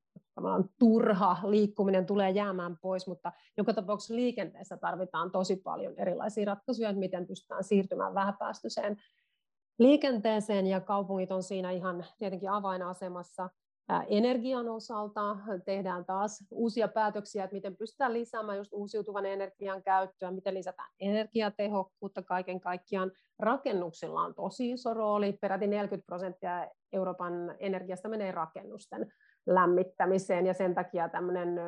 turha 0.79 1.37
liikkuminen 1.43 2.05
tulee 2.05 2.29
jäämään 2.29 2.77
pois, 2.81 3.07
mutta 3.07 3.31
joka 3.57 3.73
tapauksessa 3.73 4.15
liikenteessä 4.15 4.77
tarvitaan 4.77 5.31
tosi 5.31 5.55
paljon 5.55 5.93
erilaisia 5.97 6.45
ratkaisuja, 6.45 6.89
että 6.89 6.99
miten 6.99 7.27
pystytään 7.27 7.63
siirtymään 7.63 8.13
vähäpäästöiseen 8.13 8.97
liikenteeseen 9.79 10.67
ja 10.67 10.79
kaupungit 10.81 11.31
on 11.31 11.43
siinä 11.43 11.71
ihan 11.71 12.05
tietenkin 12.19 12.49
avainasemassa. 12.49 13.49
Energian 14.07 14.69
osalta 14.69 15.37
tehdään 15.65 16.05
taas 16.05 16.43
uusia 16.51 16.87
päätöksiä, 16.87 17.43
että 17.43 17.55
miten 17.55 17.77
pystytään 17.77 18.13
lisäämään 18.13 18.57
just 18.57 18.73
uusiutuvan 18.73 19.25
energian 19.25 19.83
käyttöä, 19.83 20.31
miten 20.31 20.53
lisätään 20.53 20.89
energiatehokkuutta 20.99 22.23
kaiken 22.23 22.59
kaikkiaan. 22.59 23.11
Rakennuksilla 23.39 24.21
on 24.21 24.35
tosi 24.35 24.71
iso 24.71 24.93
rooli, 24.93 25.33
peräti 25.41 25.67
40 25.67 26.05
prosenttia 26.05 26.67
Euroopan 26.93 27.33
energiasta 27.59 28.09
menee 28.09 28.31
rakennusten 28.31 29.13
lämmittämiseen 29.45 30.45
ja 30.45 30.53
sen 30.53 30.75
takia 30.75 31.09
tämmöinen 31.09 31.59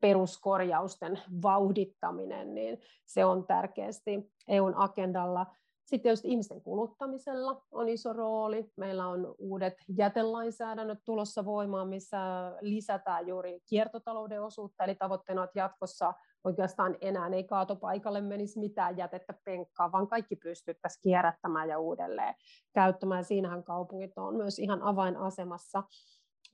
peruskorjausten 0.00 1.20
vauhdittaminen, 1.42 2.54
niin 2.54 2.78
se 3.06 3.24
on 3.24 3.46
tärkeästi 3.46 4.32
EUn 4.48 4.74
agendalla. 4.76 5.46
Sitten 5.84 6.02
tietysti 6.02 6.28
ihmisten 6.28 6.62
kuluttamisella 6.62 7.62
on 7.70 7.88
iso 7.88 8.12
rooli. 8.12 8.70
Meillä 8.76 9.06
on 9.06 9.34
uudet 9.38 9.74
jätelainsäädännöt 9.96 10.98
tulossa 11.04 11.44
voimaan, 11.44 11.88
missä 11.88 12.18
lisätään 12.60 13.28
juuri 13.28 13.60
kiertotalouden 13.68 14.42
osuutta, 14.42 14.84
eli 14.84 14.94
tavoitteena, 14.94 15.44
että 15.44 15.58
jatkossa 15.58 16.14
oikeastaan 16.44 16.96
enää 17.00 17.28
ei 17.28 17.44
kaatopaikalle 17.44 18.20
menisi 18.20 18.58
mitään 18.58 18.96
jätettä 18.96 19.34
penkkaa, 19.44 19.92
vaan 19.92 20.08
kaikki 20.08 20.36
pystyttäisiin 20.36 21.02
kierrättämään 21.02 21.68
ja 21.68 21.78
uudelleen 21.78 22.34
käyttämään. 22.74 23.24
Siinähän 23.24 23.64
kaupungit 23.64 24.18
on 24.18 24.36
myös 24.36 24.58
ihan 24.58 24.82
avainasemassa. 24.82 25.82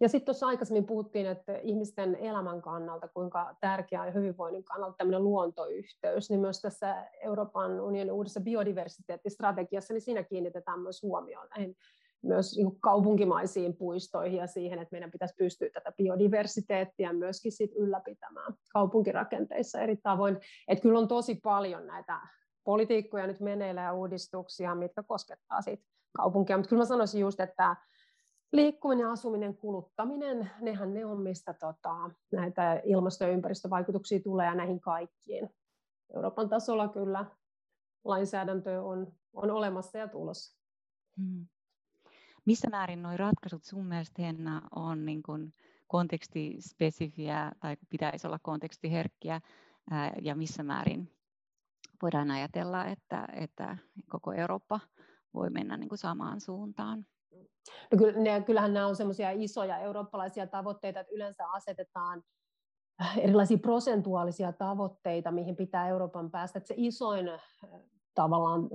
Ja 0.01 0.09
sitten 0.09 0.27
tuossa 0.27 0.47
aikaisemmin 0.47 0.87
puhuttiin, 0.87 1.27
että 1.27 1.59
ihmisten 1.59 2.17
elämän 2.17 2.63
kannalta, 2.63 3.09
kuinka 3.09 3.57
tärkeää 3.61 4.07
ja 4.07 4.13
hyvinvoinnin 4.13 4.65
kannalta 4.65 4.97
tämmöinen 4.97 5.25
luontoyhteys, 5.25 6.31
niin 6.31 6.41
myös 6.41 6.61
tässä 6.61 7.07
Euroopan 7.23 7.81
unionin 7.81 8.13
uudessa 8.13 8.41
biodiversiteettistrategiassa, 8.41 9.95
niin 9.95 10.01
siinä 10.01 10.23
kiinnitetään 10.23 10.81
myös 10.81 11.03
huomioon 11.03 11.49
näihin 11.49 11.77
myös 12.23 12.57
niin 12.57 12.81
kaupunkimaisiin 12.81 13.77
puistoihin 13.77 14.39
ja 14.39 14.47
siihen, 14.47 14.79
että 14.79 14.93
meidän 14.93 15.11
pitäisi 15.11 15.35
pystyä 15.39 15.69
tätä 15.73 15.93
biodiversiteettiä 15.93 17.13
myöskin 17.13 17.53
sit 17.53 17.71
ylläpitämään 17.77 18.55
kaupunkirakenteissa 18.73 19.81
eri 19.81 19.97
tavoin. 19.97 20.41
Että 20.69 20.83
kyllä 20.83 20.99
on 20.99 21.09
tosi 21.09 21.35
paljon 21.35 21.87
näitä 21.87 22.21
politiikkoja 22.65 23.27
nyt 23.27 23.41
meneillä 23.41 23.81
ja 23.81 23.95
uudistuksia, 23.95 24.75
mitkä 24.75 25.03
koskettaa 25.03 25.63
sit 25.63 25.81
kaupunkia, 26.17 26.57
mutta 26.57 26.69
kyllä 26.69 26.81
mä 26.81 26.87
sanoisin 26.87 27.21
just, 27.21 27.41
että 27.41 27.77
liikkuminen, 28.53 29.09
asuminen, 29.09 29.57
kuluttaminen, 29.57 30.51
nehän 30.61 30.95
ne 30.95 31.05
on, 31.05 31.23
mistä 31.23 31.55
tota, 31.55 32.11
näitä 32.33 32.81
ilmasto- 32.85 33.25
ja 33.25 33.31
ympäristövaikutuksia 33.31 34.21
tulee 34.21 34.47
ja 34.47 34.55
näihin 34.55 34.81
kaikkiin. 34.81 35.51
Euroopan 36.15 36.49
tasolla 36.49 36.89
kyllä 36.89 37.27
lainsäädäntö 38.05 38.83
on, 38.83 39.13
on 39.33 39.51
olemassa 39.51 39.99
ja 39.99 40.09
tulossa. 40.09 40.59
Hmm. 41.21 41.47
Missä 42.45 42.71
määrin 42.71 43.03
nuo 43.03 43.17
ratkaisut 43.17 43.65
sun 43.65 43.87
mielestä 43.87 44.23
Henna 44.23 44.63
on 44.77 45.07
niin 45.07 45.23
kuin 45.23 45.55
kontekstispesifiä 45.87 47.53
tai 47.61 47.77
pitäisi 47.91 48.27
olla 48.27 48.39
kontekstiherkkiä 48.43 49.41
ää, 49.91 50.13
ja 50.23 50.35
missä 50.35 50.63
määrin 50.63 51.13
voidaan 52.03 52.31
ajatella, 52.31 52.85
että, 52.85 53.29
että 53.33 53.77
koko 54.09 54.33
Eurooppa 54.33 54.81
voi 55.35 55.51
mennä 55.51 55.77
niin 55.77 55.99
samaan 55.99 56.41
suuntaan? 56.41 57.07
No 57.93 57.99
kyllähän 58.47 58.75
nämä 58.75 58.87
on 58.87 58.97
semmoisia 58.97 59.31
isoja 59.31 59.79
eurooppalaisia 59.79 60.47
tavoitteita, 60.47 61.01
että 61.01 61.15
yleensä 61.15 61.45
asetetaan 61.51 62.23
erilaisia 63.19 63.59
prosentuaalisia 63.59 64.53
tavoitteita, 64.53 65.31
mihin 65.31 65.57
pitää 65.57 65.89
Euroopan 65.89 66.31
päästä. 66.31 66.59
Että 66.59 66.69
se 66.69 66.75
isoin 66.77 67.29
äh, 67.29 67.41
tavallaan 68.15 68.71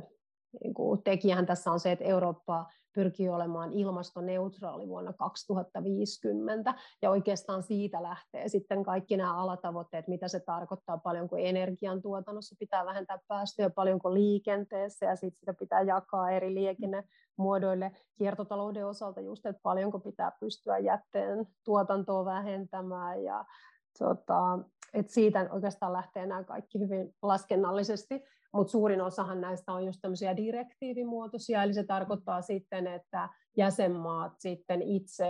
niin 0.63 0.73
kuin 0.73 1.03
tekijähän 1.03 1.45
tässä 1.45 1.71
on 1.71 1.79
se, 1.79 1.91
että 1.91 2.05
Eurooppa 2.05 2.65
pyrkii 2.95 3.29
olemaan 3.29 3.73
ilmastoneutraali 3.73 4.87
vuonna 4.87 5.13
2050, 5.13 6.73
ja 7.01 7.09
oikeastaan 7.09 7.63
siitä 7.63 8.03
lähtee 8.03 8.47
sitten 8.47 8.83
kaikki 8.83 9.17
nämä 9.17 9.37
alatavoitteet, 9.37 10.07
mitä 10.07 10.27
se 10.27 10.39
tarkoittaa, 10.39 10.97
paljonko 10.97 11.37
energiantuotannossa 11.37 12.55
pitää 12.59 12.85
vähentää 12.85 13.19
päästöjä, 13.27 13.69
paljonko 13.69 14.13
liikenteessä, 14.13 15.05
ja 15.05 15.15
sitten 15.15 15.39
sitä 15.39 15.53
pitää 15.53 15.81
jakaa 15.81 16.31
eri 16.31 16.53
liikennemuodoille 16.53 17.91
kiertotalouden 18.17 18.87
osalta 18.87 19.21
just, 19.21 19.45
että 19.45 19.61
paljonko 19.63 19.99
pitää 19.99 20.31
pystyä 20.39 20.77
jätteen 20.77 21.47
tuotantoa 21.63 22.25
vähentämään, 22.25 23.23
ja 23.23 23.45
tota, 23.99 24.59
että 24.93 25.13
siitä 25.13 25.47
oikeastaan 25.51 25.93
lähtee 25.93 26.25
nämä 26.25 26.43
kaikki 26.43 26.79
hyvin 26.79 27.15
laskennallisesti 27.21 28.23
mutta 28.53 28.71
suurin 28.71 29.01
osahan 29.01 29.41
näistä 29.41 29.73
on 29.73 29.85
just 29.85 29.99
tämmöisiä 30.01 30.37
direktiivimuotoisia, 30.37 31.63
eli 31.63 31.73
se 31.73 31.83
tarkoittaa 31.83 32.41
sitten, 32.41 32.87
että 32.87 33.29
jäsenmaat 33.57 34.33
sitten 34.39 34.81
itse, 34.81 35.25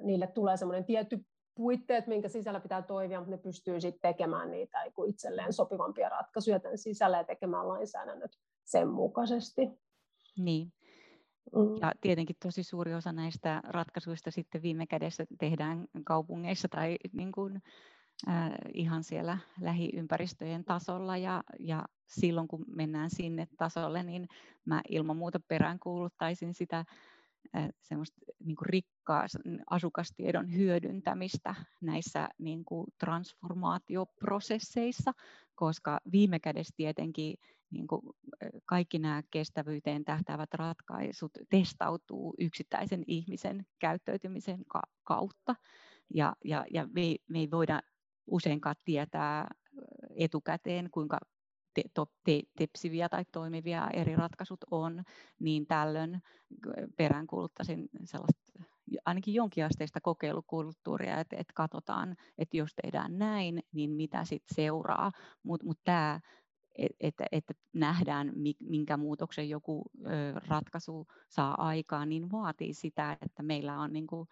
niille 0.00 0.26
tulee 0.26 0.56
semmoinen 0.56 0.84
tietty 0.84 1.24
puitteet, 1.54 2.06
minkä 2.06 2.28
sisällä 2.28 2.60
pitää 2.60 2.82
toimia, 2.82 3.18
mutta 3.18 3.30
ne 3.30 3.42
pystyy 3.42 3.80
sitten 3.80 4.12
tekemään 4.12 4.50
niitä 4.50 4.78
itselleen 5.08 5.52
sopivampia 5.52 6.08
ratkaisuja 6.08 6.60
tämän 6.60 6.78
sisällä 6.78 7.16
ja 7.18 7.24
tekemään 7.24 7.68
lainsäädännöt 7.68 8.30
sen 8.64 8.88
mukaisesti. 8.88 9.60
Niin. 10.38 10.72
Mm. 11.56 11.76
Ja 11.80 11.92
tietenkin 12.00 12.36
tosi 12.42 12.62
suuri 12.62 12.94
osa 12.94 13.12
näistä 13.12 13.60
ratkaisuista 13.64 14.30
sitten 14.30 14.62
viime 14.62 14.86
kädessä 14.86 15.24
tehdään 15.38 15.86
kaupungeissa 16.04 16.68
tai 16.68 16.96
niin 17.12 17.32
kuin 17.32 17.62
ihan 18.74 19.04
siellä 19.04 19.38
lähiympäristöjen 19.60 20.64
tasolla 20.64 21.16
ja, 21.16 21.44
ja 21.58 21.84
silloin 22.06 22.48
kun 22.48 22.64
mennään 22.68 23.10
sinne 23.10 23.48
tasolle, 23.58 24.02
niin 24.02 24.28
mä 24.64 24.82
ilman 24.88 25.16
muuta 25.16 25.40
peräänkuuluttaisin 25.48 26.54
sitä 26.54 26.84
semmoista 27.80 28.20
niin 28.44 28.56
kuin 28.56 28.66
rikkaa 28.66 29.26
asukastiedon 29.70 30.54
hyödyntämistä 30.54 31.54
näissä 31.80 32.28
niin 32.38 32.64
kuin 32.64 32.86
transformaatioprosesseissa, 32.98 35.12
koska 35.54 36.00
viime 36.12 36.40
kädessä 36.40 36.74
tietenkin 36.76 37.36
niin 37.70 37.86
kuin 37.86 38.02
kaikki 38.64 38.98
nämä 38.98 39.22
kestävyyteen 39.30 40.04
tähtäävät 40.04 40.54
ratkaisut 40.54 41.32
testautuu 41.48 42.34
yksittäisen 42.38 43.04
ihmisen 43.06 43.66
käyttäytymisen 43.78 44.64
kautta. 45.02 45.54
Ja, 46.14 46.36
ja, 46.44 46.64
ja 46.70 46.86
me, 46.86 47.16
me 47.28 47.38
ei 47.38 47.50
voida 47.50 47.80
useinkaan 48.26 48.76
tietää 48.84 49.48
etukäteen, 50.16 50.90
kuinka 50.90 51.18
te, 51.74 51.82
to, 51.94 52.06
te, 52.24 52.42
tepsiviä 52.58 53.08
tai 53.08 53.24
toimivia 53.32 53.88
eri 53.92 54.16
ratkaisut 54.16 54.60
on, 54.70 55.02
niin 55.40 55.66
tällöin 55.66 56.22
peräänkuuluttaisin 56.96 57.88
sellaista 58.04 58.44
ainakin 59.04 59.34
jonkinasteista 59.34 60.00
kokeilukulttuuria, 60.00 61.20
että, 61.20 61.36
että 61.36 61.52
katsotaan, 61.56 62.16
että 62.38 62.56
jos 62.56 62.70
tehdään 62.82 63.18
näin, 63.18 63.62
niin 63.72 63.90
mitä 63.90 64.24
sitten 64.24 64.54
seuraa. 64.54 65.12
Mutta 65.42 65.66
mut 65.66 65.78
tämä, 65.84 66.20
että, 67.00 67.24
että 67.32 67.54
nähdään, 67.74 68.32
minkä 68.60 68.96
muutoksen 68.96 69.48
joku 69.48 69.82
ratkaisu 70.48 71.06
saa 71.28 71.54
aikaan, 71.68 72.08
niin 72.08 72.30
vaatii 72.32 72.74
sitä, 72.74 73.16
että 73.22 73.42
meillä 73.42 73.78
on 73.78 73.92
niin 73.92 74.06
kuin 74.06 74.28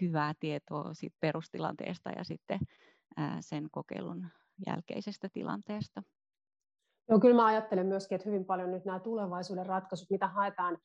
hyvää 0.00 0.34
tietoa 0.40 0.94
siitä 0.94 1.16
perustilanteesta 1.20 2.10
ja 2.10 2.24
sitten 2.24 2.60
sen 3.40 3.68
kokeilun 3.70 4.26
jälkeisestä 4.66 5.28
tilanteesta. 5.32 6.02
Joo, 7.08 7.20
kyllä 7.20 7.36
mä 7.36 7.46
ajattelen 7.46 7.86
myöskin, 7.86 8.16
että 8.16 8.28
hyvin 8.28 8.44
paljon 8.44 8.70
nyt 8.70 8.84
nämä 8.84 9.00
tulevaisuuden 9.00 9.66
ratkaisut, 9.66 10.10
mitä 10.10 10.28
haetaan, 10.28 10.78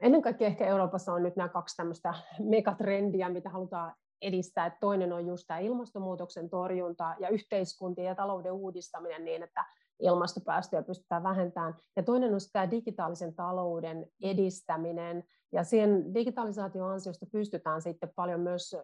ennen 0.00 0.22
kaikkea 0.22 0.46
ehkä 0.46 0.66
Euroopassa 0.66 1.12
on 1.12 1.22
nyt 1.22 1.36
nämä 1.36 1.48
kaksi 1.48 1.76
tämmöistä 1.76 2.14
megatrendiä, 2.54 3.28
mitä 3.28 3.50
halutaan 3.50 3.94
edistää. 4.22 4.66
Että 4.66 4.80
toinen 4.80 5.12
on 5.12 5.26
just 5.26 5.44
tämä 5.46 5.60
ilmastonmuutoksen 5.60 6.50
torjunta 6.50 7.14
ja 7.20 7.28
yhteiskuntien 7.28 8.06
ja 8.06 8.14
talouden 8.14 8.52
uudistaminen 8.52 9.24
niin, 9.24 9.42
että 9.42 9.64
ilmastopäästöjä 10.00 10.82
pystytään 10.82 11.22
vähentämään. 11.22 11.74
Ja 11.96 12.02
toinen 12.02 12.34
on 12.34 12.40
tämä 12.52 12.70
digitaalisen 12.70 13.34
talouden 13.34 14.06
edistäminen, 14.22 15.24
ja 15.54 15.64
siihen 15.64 16.14
digitalisaation 16.14 16.90
ansiosta 16.90 17.26
pystytään 17.32 17.82
sitten 17.82 18.12
paljon 18.16 18.40
myös 18.40 18.76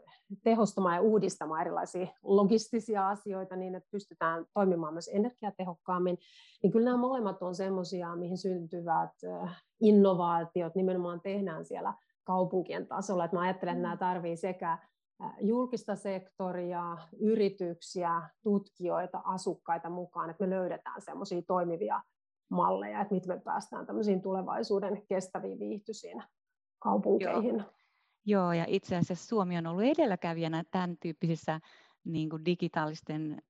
tehostamaan 0.45 0.95
ja 0.95 1.01
uudistamaan 1.01 1.61
erilaisia 1.61 2.07
logistisia 2.23 3.09
asioita 3.09 3.57
niin, 3.57 3.75
että 3.75 3.89
pystytään 3.91 4.47
toimimaan 4.55 4.93
myös 4.93 5.11
energiatehokkaammin. 5.13 6.19
Niin 6.63 6.73
kyllä 6.73 6.85
nämä 6.85 6.97
molemmat 6.97 7.43
on 7.43 7.55
sellaisia, 7.55 8.17
mihin 8.17 8.39
syntyvät 8.39 9.11
innovaatiot 9.81 10.75
nimenomaan 10.75 11.21
tehdään 11.21 11.65
siellä 11.65 11.95
kaupunkien 12.25 12.87
tasolla. 12.87 13.25
Että 13.25 13.37
mä 13.37 13.43
ajattelen, 13.43 13.73
että 13.73 13.83
nämä 13.83 13.95
mm. 13.95 13.99
tarvii 13.99 14.37
sekä 14.37 14.79
julkista 15.41 15.97
sektoria, 15.97 16.97
yrityksiä, 17.21 18.23
tutkijoita, 18.43 19.23
asukkaita 19.25 19.91
mukaan, 19.91 20.31
että 20.31 20.47
me 20.47 20.51
löydetään 20.51 21.03
semmoisia 21.03 21.43
toimivia 21.43 22.03
malleja, 22.51 23.01
että 23.01 23.15
miten 23.15 23.29
me 23.29 23.41
päästään 23.45 23.87
tämmöisiin 23.87 24.23
tulevaisuuden 24.23 25.03
kestäviin 25.09 25.59
viihtyisiin 25.59 26.23
kaupunkeihin. 26.81 27.57
Joo. 27.57 27.73
Joo, 28.25 28.53
ja 28.53 28.65
itse 28.69 28.97
asiassa 28.97 29.29
Suomi 29.29 29.59
on 29.59 29.67
ollut 29.67 29.85
edelläkävijänä 29.85 30.65
tämän 30.71 30.97
tyyppisissä 31.03 31.61
niin 32.05 32.31
kuin 32.31 32.45
digitaalisten 32.45 33.43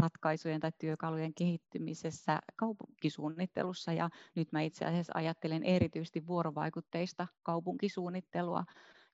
ratkaisujen 0.00 0.60
tai 0.60 0.72
työkalujen 0.78 1.34
kehittymisessä 1.34 2.38
kaupunkisuunnittelussa. 2.56 3.92
Ja 3.92 4.10
nyt 4.34 4.52
mä 4.52 4.62
itse 4.62 4.84
asiassa 4.84 5.12
ajattelen 5.16 5.62
erityisesti 5.62 6.26
vuorovaikutteista 6.26 7.26
kaupunkisuunnittelua, 7.42 8.64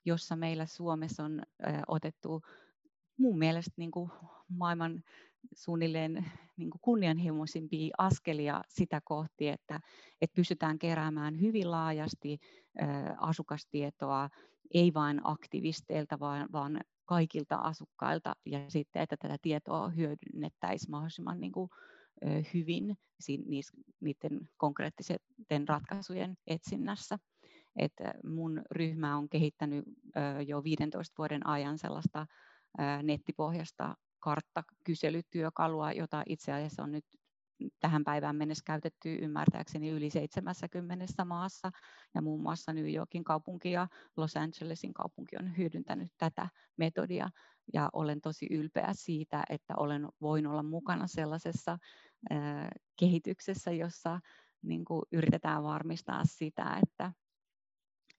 jossa 0.04 0.36
meillä 0.36 0.66
Suomessa 0.66 1.24
on 1.24 1.42
otettu 1.86 2.42
mun 3.16 3.38
mielestä 3.38 3.72
niin 3.76 3.90
kuin 3.90 4.10
maailman 4.48 5.02
suunnilleen 5.54 6.24
niin 6.56 6.70
kuin 6.70 6.80
kunnianhimoisimpia 6.80 7.94
askelia 7.98 8.62
sitä 8.68 9.00
kohti, 9.04 9.48
että, 9.48 9.80
että 10.20 10.34
pystytään 10.34 10.78
keräämään 10.78 11.40
hyvin 11.40 11.70
laajasti 11.70 12.40
asukastietoa, 13.18 14.28
ei 14.74 14.94
vain 14.94 15.20
aktivisteilta, 15.24 16.20
vaan, 16.20 16.48
vaan 16.52 16.80
kaikilta 17.04 17.56
asukkailta, 17.56 18.34
ja 18.46 18.70
sitten, 18.70 19.02
että 19.02 19.16
tätä 19.16 19.36
tietoa 19.42 19.88
hyödynnettäisiin 19.88 20.90
mahdollisimman 20.90 21.40
niin 21.40 21.52
kuin, 21.52 21.70
hyvin 22.54 22.98
niiden 24.00 24.48
konkreettisten 24.56 25.68
ratkaisujen 25.68 26.36
etsinnässä. 26.46 27.18
Et 27.76 27.92
mun 28.24 28.62
ryhmä 28.70 29.16
on 29.16 29.28
kehittänyt 29.28 29.84
jo 30.46 30.64
15 30.64 31.14
vuoden 31.18 31.46
ajan 31.46 31.78
sellaista 31.78 32.26
nettipohjasta 33.02 33.96
karttakyselytyökalua, 34.18 35.92
jota 35.92 36.22
itse 36.26 36.52
asiassa 36.52 36.82
on 36.82 36.92
nyt 36.92 37.04
tähän 37.80 38.04
päivään 38.04 38.36
mennessä 38.36 38.64
käytetty 38.66 39.14
ymmärtääkseni 39.14 39.90
yli 39.90 40.10
70 40.10 41.24
maassa. 41.24 41.70
Ja 42.14 42.22
muun 42.22 42.42
muassa 42.42 42.72
New 42.72 42.94
Yorkin 42.94 43.24
kaupunki 43.24 43.70
ja 43.70 43.88
Los 44.16 44.36
Angelesin 44.36 44.94
kaupunki 44.94 45.36
on 45.40 45.56
hyödyntänyt 45.56 46.12
tätä 46.18 46.48
metodia. 46.76 47.30
Ja 47.72 47.90
olen 47.92 48.20
tosi 48.20 48.46
ylpeä 48.50 48.88
siitä, 48.92 49.44
että 49.50 49.74
olen 49.76 50.08
voin 50.20 50.46
olla 50.46 50.62
mukana 50.62 51.06
sellaisessa 51.06 51.78
kehityksessä, 52.96 53.70
jossa 53.70 54.20
niin 54.62 54.84
kuin 54.84 55.02
yritetään 55.12 55.62
varmistaa 55.62 56.22
sitä, 56.24 56.78
että 56.82 57.12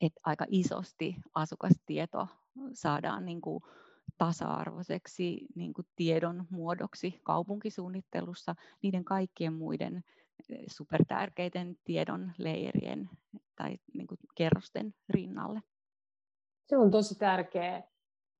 että 0.01 0.21
aika 0.23 0.45
isosti 0.49 1.15
asukastieto 1.33 2.27
saadaan 2.73 3.25
niin 3.25 3.41
kuin 3.41 3.63
tasa-arvoiseksi 4.17 5.45
niin 5.55 5.73
kuin 5.73 5.87
tiedon 5.95 6.45
muodoksi 6.49 7.19
kaupunkisuunnittelussa 7.23 8.55
niiden 8.81 9.05
kaikkien 9.05 9.53
muiden 9.53 10.03
eh, 10.49 10.59
supertärkeiden 10.71 11.75
tiedon 11.83 12.31
leirien 12.37 13.09
tai 13.55 13.77
niin 13.93 14.07
kuin 14.07 14.17
kerrosten 14.35 14.93
rinnalle. 15.09 15.61
Se 16.67 16.77
on 16.77 16.91
tosi 16.91 17.15
tärkeä 17.15 17.83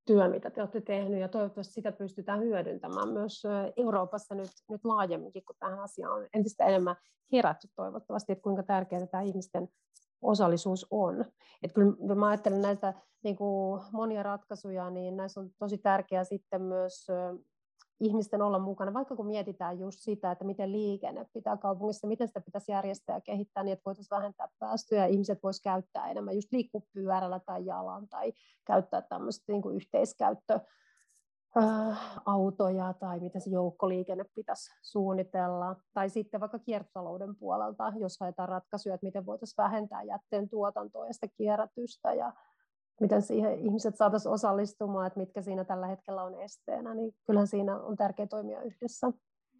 työ, 0.06 0.28
mitä 0.28 0.50
te 0.50 0.60
olette 0.60 0.80
tehneet, 0.80 1.20
ja 1.20 1.28
toivottavasti 1.28 1.72
sitä 1.72 1.92
pystytään 1.92 2.40
hyödyntämään 2.40 3.08
myös 3.08 3.42
Euroopassa 3.76 4.34
nyt, 4.34 4.50
nyt 4.70 4.84
laajemminkin, 4.84 5.44
kun 5.44 5.56
tähän 5.58 5.80
asiaan 5.80 6.12
on 6.12 6.28
entistä 6.34 6.64
enemmän 6.64 6.96
herätty 7.32 7.68
toivottavasti, 7.76 8.32
että 8.32 8.42
kuinka 8.42 8.62
tärkeää 8.62 9.06
tämä 9.06 9.22
ihmisten 9.22 9.68
osallisuus 10.22 10.86
on. 10.90 11.24
Että 11.62 11.74
kyllä 11.74 12.14
mä 12.14 12.28
ajattelen 12.28 12.62
näitä 12.62 12.94
niin 13.24 13.36
kuin 13.36 13.82
monia 13.92 14.22
ratkaisuja, 14.22 14.90
niin 14.90 15.16
näissä 15.16 15.40
on 15.40 15.50
tosi 15.58 15.78
tärkeää 15.78 16.24
sitten 16.24 16.62
myös 16.62 17.06
ihmisten 18.00 18.42
olla 18.42 18.58
mukana, 18.58 18.94
vaikka 18.94 19.16
kun 19.16 19.26
mietitään 19.26 19.78
just 19.78 19.98
sitä, 20.00 20.30
että 20.30 20.44
miten 20.44 20.72
liikenne 20.72 21.26
pitää 21.32 21.56
kaupungissa, 21.56 22.06
miten 22.06 22.28
sitä 22.28 22.40
pitäisi 22.40 22.72
järjestää 22.72 23.16
ja 23.16 23.20
kehittää 23.20 23.62
niin, 23.62 23.72
että 23.72 23.82
voitaisiin 23.86 24.16
vähentää 24.16 24.48
päästöjä, 24.58 25.06
ihmiset 25.06 25.42
voisivat 25.42 25.64
käyttää 25.64 26.10
enemmän 26.10 26.34
just 26.34 26.52
liikkua 26.52 26.80
pyörällä 26.92 27.40
tai 27.40 27.66
jalan 27.66 28.08
tai 28.08 28.32
käyttää 28.64 29.02
tämmöistä 29.02 29.44
niin 29.52 29.62
kuin 29.62 29.76
yhteiskäyttö 29.76 30.60
Äh, 31.56 31.98
autoja 32.26 32.94
tai 33.00 33.20
miten 33.20 33.40
se 33.40 33.50
joukkoliikenne 33.50 34.24
pitäisi 34.34 34.70
suunnitella. 34.82 35.76
Tai 35.94 36.10
sitten 36.10 36.40
vaikka 36.40 36.58
kiertotalouden 36.58 37.36
puolelta, 37.36 37.92
jos 37.98 38.16
haetaan 38.20 38.48
ratkaisuja, 38.48 38.94
että 38.94 39.06
miten 39.06 39.26
voitaisiin 39.26 39.56
vähentää 39.58 40.02
jätteen 40.02 40.48
tuotantoa 40.48 41.06
ja 41.06 41.12
sitä 41.12 41.28
kierrätystä 41.36 42.14
ja 42.14 42.32
miten 43.00 43.22
siihen 43.22 43.58
ihmiset 43.58 43.96
saataisiin 43.96 44.32
osallistumaan, 44.32 45.06
että 45.06 45.20
mitkä 45.20 45.42
siinä 45.42 45.64
tällä 45.64 45.86
hetkellä 45.86 46.22
on 46.22 46.40
esteenä, 46.40 46.94
niin 46.94 47.14
kyllähän 47.26 47.46
siinä 47.46 47.80
on 47.80 47.96
tärkeää 47.96 48.26
toimia 48.26 48.62
yhdessä. 48.62 49.12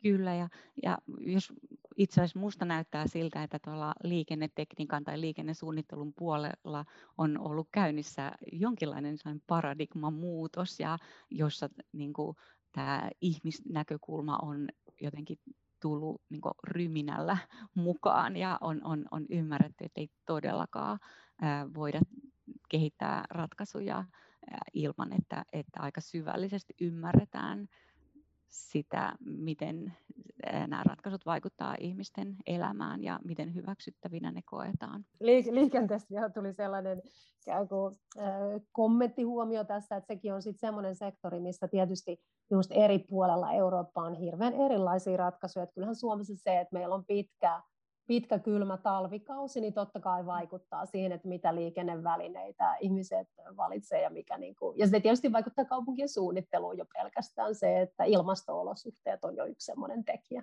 Kyllä, 0.03 0.35
ja, 0.35 0.49
ja 0.83 0.99
jos 1.21 1.53
itse 1.97 2.21
asiassa 2.21 2.39
minusta 2.39 2.65
näyttää 2.65 3.07
siltä, 3.07 3.43
että 3.43 3.59
tuolla 3.65 3.95
liikennetekniikan 4.05 5.05
tai 5.05 5.21
liikennesuunnittelun 5.21 6.13
puolella 6.19 6.85
on 7.19 7.39
ollut 7.39 7.69
käynnissä 7.73 8.33
jonkinlainen 8.53 9.17
paradigman 9.47 10.15
muutos, 10.15 10.81
ja 10.81 10.99
jossa 11.31 11.69
niin 11.93 12.13
kuin, 12.13 12.37
tämä 12.73 13.11
ihmisnäkökulma 13.21 14.39
on 14.43 14.69
jotenkin 15.01 15.39
tullut 15.81 16.23
niin 16.29 16.41
kuin, 16.41 16.55
ryminällä 16.65 17.37
mukaan 17.75 18.37
ja 18.37 18.59
on, 18.61 18.81
on, 18.85 19.05
on 19.11 19.27
ymmärretty, 19.31 19.85
että 19.85 20.01
ei 20.01 20.11
todellakaan 20.27 20.99
ää, 21.43 21.75
voida 21.75 22.01
kehittää 22.69 23.25
ratkaisuja 23.31 23.97
ää, 23.97 24.59
ilman, 24.73 25.13
että, 25.13 25.45
että 25.53 25.81
aika 25.81 26.01
syvällisesti 26.01 26.75
ymmärretään 26.81 27.69
sitä, 28.53 29.13
miten 29.25 29.93
nämä 30.67 30.83
ratkaisut 30.85 31.27
vaikuttaa 31.27 31.77
ihmisten 31.81 32.37
elämään 32.47 33.03
ja 33.03 33.21
miten 33.25 33.55
hyväksyttävinä 33.55 34.31
ne 34.31 34.41
koetaan. 34.45 35.05
Liikenteestä 35.51 36.11
vielä 36.11 36.31
tuli 36.31 36.53
sellainen 36.53 37.03
kuin, 37.69 37.95
kommenttihuomio 38.73 39.65
tässä, 39.65 39.97
että 39.97 40.15
sekin 40.15 40.35
on 40.35 40.43
sitten 40.43 40.61
semmoinen 40.69 40.97
sektori, 40.97 41.41
missä 41.41 41.69
tietysti 41.69 42.21
just 42.51 42.71
eri 42.75 42.99
puolella 42.99 43.53
Eurooppaa 43.53 44.05
on 44.05 44.15
hirveän 44.15 44.55
erilaisia 44.55 45.17
ratkaisuja. 45.17 45.63
Että 45.63 45.75
kyllähän 45.75 45.97
Suomessa 45.97 46.35
se, 46.37 46.61
että 46.61 46.73
meillä 46.73 46.95
on 46.95 47.05
pitkä 47.05 47.63
pitkä 48.13 48.39
kylmä 48.39 48.77
talvikausi, 48.77 49.61
niin 49.61 49.73
totta 49.73 50.01
kai 50.01 50.27
vaikuttaa 50.27 50.87
siihen, 50.87 51.13
että 51.13 51.29
mitä 51.29 51.55
liikennevälineitä 51.55 52.77
ihmiset 52.81 53.29
valitsee 53.57 54.03
ja 54.03 54.11
mikä 54.11 54.39
niin 54.39 54.55
kuin, 54.55 54.79
ja 54.79 54.87
se 54.87 55.01
tietysti 55.01 55.33
vaikuttaa 55.33 55.65
kaupunkien 55.65 56.09
suunnitteluun 56.09 56.79
jo 56.79 56.85
pelkästään 56.95 57.55
se, 57.55 57.81
että 57.81 58.05
ilmasto-olosuhteet 58.05 59.25
on 59.25 59.37
jo 59.37 59.45
yksi 59.45 59.65
sellainen 59.65 60.05
tekijä. 60.05 60.43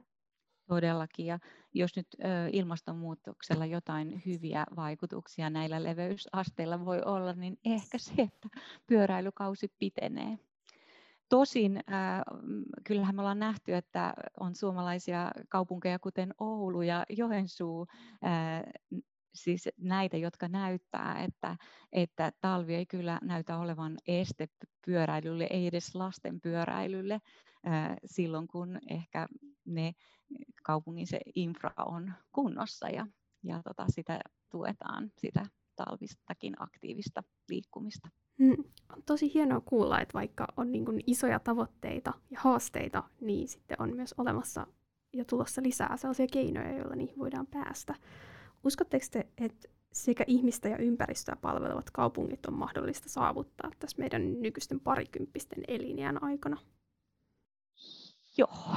Todellakin, 0.68 1.26
ja 1.26 1.40
jos 1.74 1.96
nyt 1.96 2.08
ilmastonmuutoksella 2.54 3.66
jotain 3.66 4.22
hyviä 4.26 4.66
vaikutuksia 4.76 5.50
näillä 5.50 5.84
leveysasteilla 5.84 6.86
voi 6.86 7.02
olla, 7.06 7.34
niin 7.34 7.58
ehkä 7.66 7.98
se, 7.98 8.14
että 8.18 8.50
pyöräilykausi 8.88 9.68
pitenee. 9.80 10.38
Tosin 11.30 11.78
äh, 11.78 12.22
kyllähän 12.84 13.16
me 13.16 13.22
ollaan 13.22 13.40
nähty, 13.40 13.74
että 13.74 14.14
on 14.40 14.56
suomalaisia 14.56 15.32
kaupunkeja 15.50 16.00
kuten 16.00 16.34
Oulu 16.40 16.82
ja 16.82 17.06
Joensuu, 17.10 17.88
siis 19.34 19.70
näitä, 19.78 20.18
jotka 20.18 20.48
näyttää, 20.48 21.24
että, 21.24 21.58
että 21.92 22.32
talvi 22.42 22.76
ei 22.76 22.86
kyllä 22.86 23.20
näytä 23.24 23.58
olevan 23.58 23.98
este 24.08 24.48
pyöräilylle, 24.86 25.48
ei 25.50 25.68
edes 25.68 25.96
lasten 25.96 26.42
pyöräilylle 26.42 27.20
silloin, 28.06 28.48
kun 28.48 28.80
ehkä 28.90 29.28
ne 29.66 29.94
kaupungin 30.64 31.08
se 31.08 31.20
infra 31.36 31.72
on 31.78 32.14
kunnossa 32.32 32.90
ja, 32.90 33.08
ja 33.44 33.62
tota, 33.64 33.86
sitä 33.90 34.20
tuetaan, 34.52 35.12
sitä 35.18 35.46
talvistakin 35.76 36.54
aktiivista 36.60 37.24
liikkumista. 37.50 38.10
Mm, 38.40 38.64
on 38.96 39.04
tosi 39.06 39.34
hienoa 39.34 39.62
kuulla, 39.62 40.02
että 40.02 40.14
vaikka 40.14 40.48
on 40.58 40.72
niin 40.72 40.86
kuin 40.86 41.04
isoja 41.08 41.40
tavoitteita 41.40 42.14
ja 42.32 42.40
haasteita, 42.42 43.04
niin 43.22 43.48
sitten 43.48 43.82
on 43.82 43.96
myös 43.96 44.16
olemassa 44.18 44.68
ja 45.14 45.26
tulossa 45.26 45.64
lisää 45.64 45.98
sellaisia 45.98 46.28
keinoja, 46.32 46.78
joilla 46.78 46.96
niihin 46.96 47.20
voidaan 47.20 47.48
päästä. 47.48 47.96
Uskotteko 48.64 49.06
te, 49.12 49.28
että 49.38 49.70
sekä 49.94 50.24
ihmistä 50.28 50.70
ja 50.70 50.78
ympäristöä 50.78 51.36
palvelevat 51.36 51.90
kaupungit 51.90 52.46
on 52.46 52.54
mahdollista 52.54 53.10
saavuttaa 53.10 53.72
tässä 53.80 53.98
meidän 54.00 54.42
nykyisten 54.42 54.80
parikymppisten 54.80 55.64
elinjään 55.68 56.24
aikana? 56.24 56.58
Joo, 58.38 58.76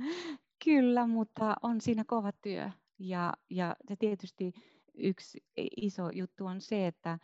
Kyllä, 0.64 1.06
mutta 1.06 1.54
on 1.62 1.80
siinä 1.80 2.04
kova 2.06 2.32
työ. 2.32 2.70
Ja, 2.98 3.32
ja 3.50 3.76
se 3.88 3.96
tietysti 3.96 4.52
yksi 4.94 5.44
iso 5.76 6.10
juttu 6.12 6.46
on 6.46 6.60
se, 6.60 6.86
että 6.86 7.18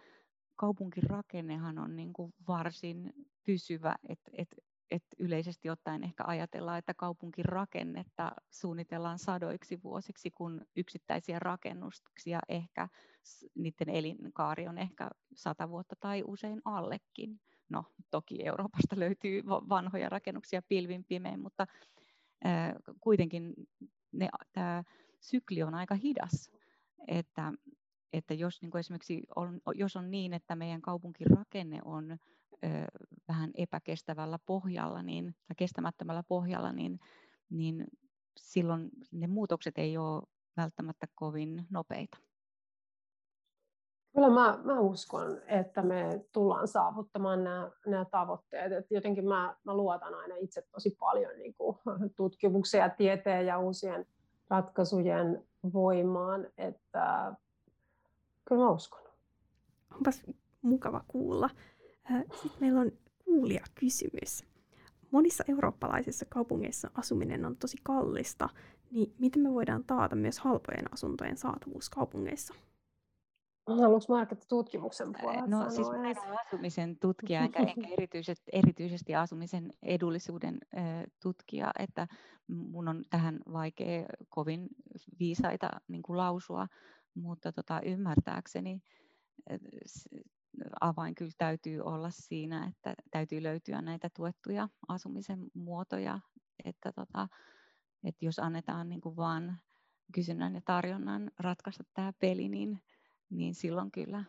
kaupunkirakennehan 0.59 1.79
on 1.79 1.97
niin 1.97 2.13
kuin 2.13 2.35
varsin 2.49 3.13
pysyvä, 3.45 3.95
että 4.09 4.31
et, 4.39 4.49
et 4.91 5.03
yleisesti 5.19 5.71
ottaen 5.71 6.05
ehkä 6.05 6.25
ajatellaan, 6.27 6.79
että 6.79 6.95
kaupunkirakennetta 6.95 8.33
suunnitellaan 8.51 9.19
sadoiksi 9.19 9.83
vuosiksi, 9.83 10.31
kun 10.31 10.67
yksittäisiä 10.77 11.39
rakennuksia 11.39 12.41
ehkä, 12.49 12.89
niiden 13.55 13.89
elinkaari 13.89 14.69
on 14.69 14.79
ehkä 14.79 15.11
sata 15.35 15.69
vuotta 15.69 15.97
tai 16.01 16.23
usein 16.27 16.61
allekin. 16.65 17.41
No, 17.69 17.85
toki 18.11 18.47
Euroopasta 18.47 18.99
löytyy 18.99 19.43
vanhoja 19.47 20.09
rakennuksia 20.09 20.63
pilvin 20.63 21.05
pimein, 21.05 21.41
mutta 21.41 21.67
äh, 22.47 22.75
kuitenkin 23.01 23.55
tämä 24.53 24.85
sykli 25.21 25.63
on 25.63 25.75
aika 25.75 25.95
hidas. 25.95 26.51
Että, 27.09 27.53
että 28.13 28.35
jos 28.35 28.63
niin 28.63 28.71
kuin 28.71 28.81
esimerkiksi 28.81 29.23
on, 29.37 29.61
jos 29.75 29.97
on 29.97 30.11
niin, 30.11 30.33
että 30.33 30.57
meidän 30.57 30.83
kaupunkirakenne 30.83 31.81
on 31.85 32.11
ö, 32.13 32.19
vähän 33.29 33.51
epäkestävällä 33.55 34.39
pohjalla 34.47 35.03
niin, 35.03 35.25
tai 35.25 35.55
kestämättömällä 35.57 36.23
pohjalla, 36.29 36.73
niin, 36.73 37.01
niin 37.51 37.87
silloin 38.37 38.91
ne 39.13 39.27
muutokset 39.27 39.79
ei 39.79 39.99
ole 39.99 40.23
välttämättä 40.57 41.07
kovin 41.15 41.67
nopeita. 41.71 42.19
Kyllä 44.15 44.31
mä, 44.31 44.59
mä 44.65 44.81
uskon, 44.81 45.41
että 45.47 45.83
me 45.83 46.25
tullaan 46.33 46.69
saavuttamaan 46.69 47.45
nämä, 47.45 47.71
nämä 47.87 48.05
tavoitteet. 48.05 48.73
Et 48.73 48.87
jotenkin 48.91 49.29
mä, 49.29 49.57
mä 49.65 49.75
luotan 49.75 50.15
aina 50.15 50.37
itse 50.37 50.63
tosi 50.73 50.97
paljon 50.99 51.39
niin 51.39 51.55
kuin 51.55 51.79
tutkimuksia, 52.17 52.89
tieteen 52.89 53.47
ja 53.47 53.59
uusien 53.59 54.07
ratkaisujen 54.51 55.47
voimaan. 55.73 56.47
Että 56.57 57.35
kyllä 58.49 58.65
mä 58.65 58.71
uskon. 58.71 59.03
Onpas 59.95 60.23
mukava 60.63 61.05
kuulla. 61.09 61.51
Sitten 62.33 62.61
meillä 62.61 62.81
on 62.81 62.93
kuulia 63.25 63.65
kysymys. 63.75 64.45
Monissa 65.11 65.45
eurooppalaisissa 65.49 66.27
kaupungeissa 66.29 66.91
asuminen 66.95 67.45
on 67.45 67.57
tosi 67.57 67.77
kallista, 67.83 68.49
niin 68.91 69.15
miten 69.19 69.43
me 69.43 69.53
voidaan 69.53 69.85
taata 69.85 70.17
myös 70.17 70.39
halpojen 70.39 70.93
asuntojen 70.93 71.37
saatavuus 71.37 71.91
kaupungeissa? 71.91 72.55
Haluatko 73.67 74.15
Marketta 74.15 74.47
tutkimuksen 74.49 75.13
puolella 75.21 75.47
No 75.47 75.71
siis 75.71 75.91
mä 75.91 76.11
en 76.11 76.17
ole 76.19 76.37
asumisen 76.47 76.99
tutkija, 76.99 77.41
enkä, 77.41 77.59
enkä 77.59 77.89
erityisesti, 77.99 78.51
erityisesti 78.53 79.15
asumisen 79.15 79.73
edullisuuden 79.83 80.59
tutkija, 81.23 81.71
että 81.79 82.07
mun 82.47 82.89
on 82.89 83.05
tähän 83.11 83.39
vaikea 83.53 84.07
kovin 84.29 84.69
viisaita 85.19 85.71
niin 85.89 86.03
kuin 86.03 86.17
lausua, 86.17 86.67
mutta 87.21 87.53
tota, 87.53 87.81
ymmärtääkseni 87.81 88.83
avain 90.81 91.15
kyllä 91.15 91.33
täytyy 91.39 91.81
olla 91.81 92.11
siinä, 92.11 92.67
että 92.67 92.95
täytyy 93.11 93.43
löytyä 93.43 93.83
näitä 93.83 94.11
tuettuja 94.17 94.69
asumisen 94.89 95.47
muotoja, 95.55 96.21
että, 96.65 96.93
tota, 96.93 97.29
että 98.05 98.25
jos 98.25 98.39
annetaan 98.39 98.89
niin 98.89 99.01
kuin 99.01 99.17
vaan 99.17 99.59
kysynnän 100.15 100.55
ja 100.55 100.61
tarjonnan 100.65 101.31
ratkaista 101.39 101.85
tämä 101.95 102.13
peli, 102.21 102.49
niin 102.49 102.81
niin 103.31 103.55
silloin 103.55 103.91
kyllä 103.91 104.25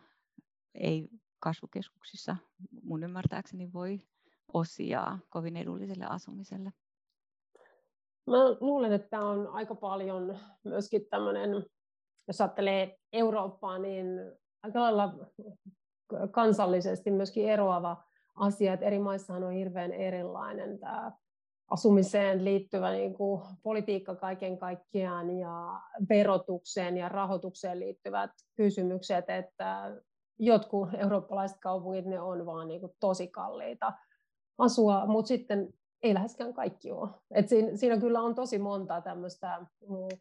ei 0.74 1.08
kasvukeskuksissa 1.40 2.36
mun 2.82 3.02
ymmärtääkseni 3.02 3.72
voi 3.72 4.00
osia 4.52 5.18
kovin 5.28 5.56
edulliselle 5.56 6.04
asumiselle. 6.04 6.72
Mä 8.26 8.36
luulen, 8.60 8.92
että 8.92 9.08
tämä 9.08 9.28
on 9.28 9.46
aika 9.46 9.74
paljon 9.74 10.38
myöskin 10.64 11.06
tämmöinen, 11.10 11.50
jos 12.28 12.40
ajattelee 12.40 12.98
Eurooppaa, 13.12 13.78
niin 13.78 14.06
aika 14.62 14.80
lailla 14.80 15.14
kansallisesti 16.30 17.10
myöskin 17.10 17.48
eroava 17.48 18.04
asia, 18.34 18.72
että 18.72 18.86
eri 18.86 18.98
maissahan 18.98 19.44
on 19.44 19.52
hirveän 19.52 19.92
erilainen 19.92 20.78
tämä 20.78 21.12
asumiseen 21.70 22.44
liittyvä 22.44 22.90
niin 22.90 23.14
kuin 23.14 23.42
politiikka 23.62 24.14
kaiken 24.14 24.58
kaikkiaan 24.58 25.38
ja 25.38 25.80
verotukseen 26.08 26.96
ja 26.96 27.08
rahoitukseen 27.08 27.80
liittyvät 27.80 28.30
kysymykset, 28.56 29.30
että 29.30 29.96
jotkut 30.38 30.88
eurooppalaiset 30.98 31.58
kaupungit 31.60 32.06
ne 32.06 32.20
on 32.20 32.46
vaan 32.46 32.68
niin 32.68 32.80
kuin 32.80 32.92
tosi 33.00 33.28
kalliita 33.28 33.92
asua, 34.58 35.06
mutta 35.06 35.28
sitten 35.28 35.68
ei 36.02 36.14
läheskään 36.14 36.54
kaikki 36.54 36.92
ole. 36.92 37.10
Et 37.30 37.48
siinä, 37.48 37.76
siinä 37.76 38.00
kyllä 38.00 38.20
on 38.20 38.34
tosi 38.34 38.58
monta 38.58 39.00
tämmöistä 39.00 39.58
mm, 39.88 40.18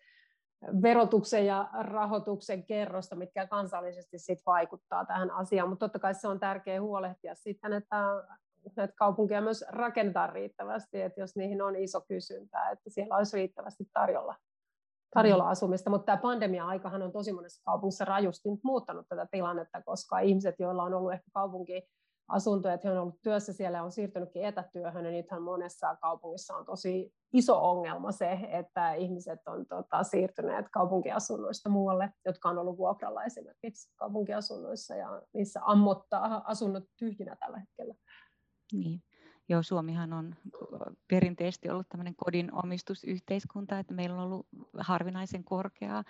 verotuksen 0.81 1.45
ja 1.45 1.69
rahoituksen 1.73 2.65
kerrosta, 2.65 3.15
mitkä 3.15 3.47
kansallisesti 3.47 4.19
sit 4.19 4.39
vaikuttaa 4.45 5.05
tähän 5.05 5.31
asiaan, 5.31 5.69
mutta 5.69 5.85
totta 5.85 5.99
kai 5.99 6.13
se 6.13 6.27
on 6.27 6.39
tärkeää 6.39 6.81
huolehtia 6.81 7.35
sitten, 7.35 7.73
että 7.73 7.95
näitä 8.75 8.93
kaupunkeja 8.97 9.41
myös 9.41 9.65
rakentaa 9.69 10.27
riittävästi, 10.27 11.01
että 11.01 11.21
jos 11.21 11.35
niihin 11.35 11.61
on 11.61 11.75
iso 11.75 12.01
kysyntä, 12.01 12.69
että 12.69 12.89
siellä 12.89 13.17
olisi 13.17 13.37
riittävästi 13.37 13.83
tarjolla, 13.93 14.35
tarjolla 15.13 15.43
mm. 15.43 15.49
asumista. 15.49 15.89
Mutta 15.89 16.05
tämä 16.05 16.17
pandemia-aikahan 16.17 17.01
on 17.01 17.11
tosi 17.11 17.33
monessa 17.33 17.61
kaupungissa 17.65 18.05
rajusti 18.05 18.49
muuttanut 18.63 19.05
tätä 19.09 19.27
tilannetta, 19.31 19.81
koska 19.81 20.19
ihmiset, 20.19 20.55
joilla 20.59 20.83
on 20.83 20.93
ollut 20.93 21.13
ehkä 21.13 21.31
kaupunki 21.33 21.89
asuntoja, 22.29 22.73
että 22.73 22.87
he 22.87 22.91
on 22.91 23.01
ollut 23.01 23.21
työssä 23.21 23.53
siellä 23.53 23.77
ja 23.77 23.83
on 23.83 23.91
siirtynytkin 23.91 24.45
etätyöhön, 24.45 25.03
niin 25.03 25.15
nythän 25.15 25.41
monessa 25.41 25.95
kaupungissa 25.95 26.55
on 26.55 26.65
tosi 26.65 27.13
iso 27.33 27.69
ongelma 27.69 28.11
se, 28.11 28.39
että 28.51 28.93
ihmiset 28.93 29.39
on 29.47 29.65
tota, 29.65 30.03
siirtyneet 30.03 30.65
kaupunkiasunnoista 30.71 31.69
muualle, 31.69 32.13
jotka 32.25 32.49
on 32.49 32.57
ollut 32.57 32.77
vuokralla 32.77 33.23
esimerkiksi 33.23 33.91
kaupunkiasunnoissa 33.95 34.95
ja 34.95 35.21
niissä 35.33 35.59
ammottaa 35.63 36.41
asunnot 36.45 36.83
tyhjinä 36.99 37.35
tällä 37.35 37.59
hetkellä. 37.59 37.95
Niin. 38.73 39.01
Joo, 39.49 39.63
Suomihan 39.63 40.13
on 40.13 40.35
perinteisesti 41.07 41.69
ollut 41.69 41.89
tämmöinen 41.89 42.15
kodin 42.15 42.53
omistusyhteiskunta, 42.53 43.79
että 43.79 43.93
meillä 43.93 44.15
on 44.15 44.23
ollut 44.23 44.47
harvinaisen 44.77 45.43
korkea 45.43 46.03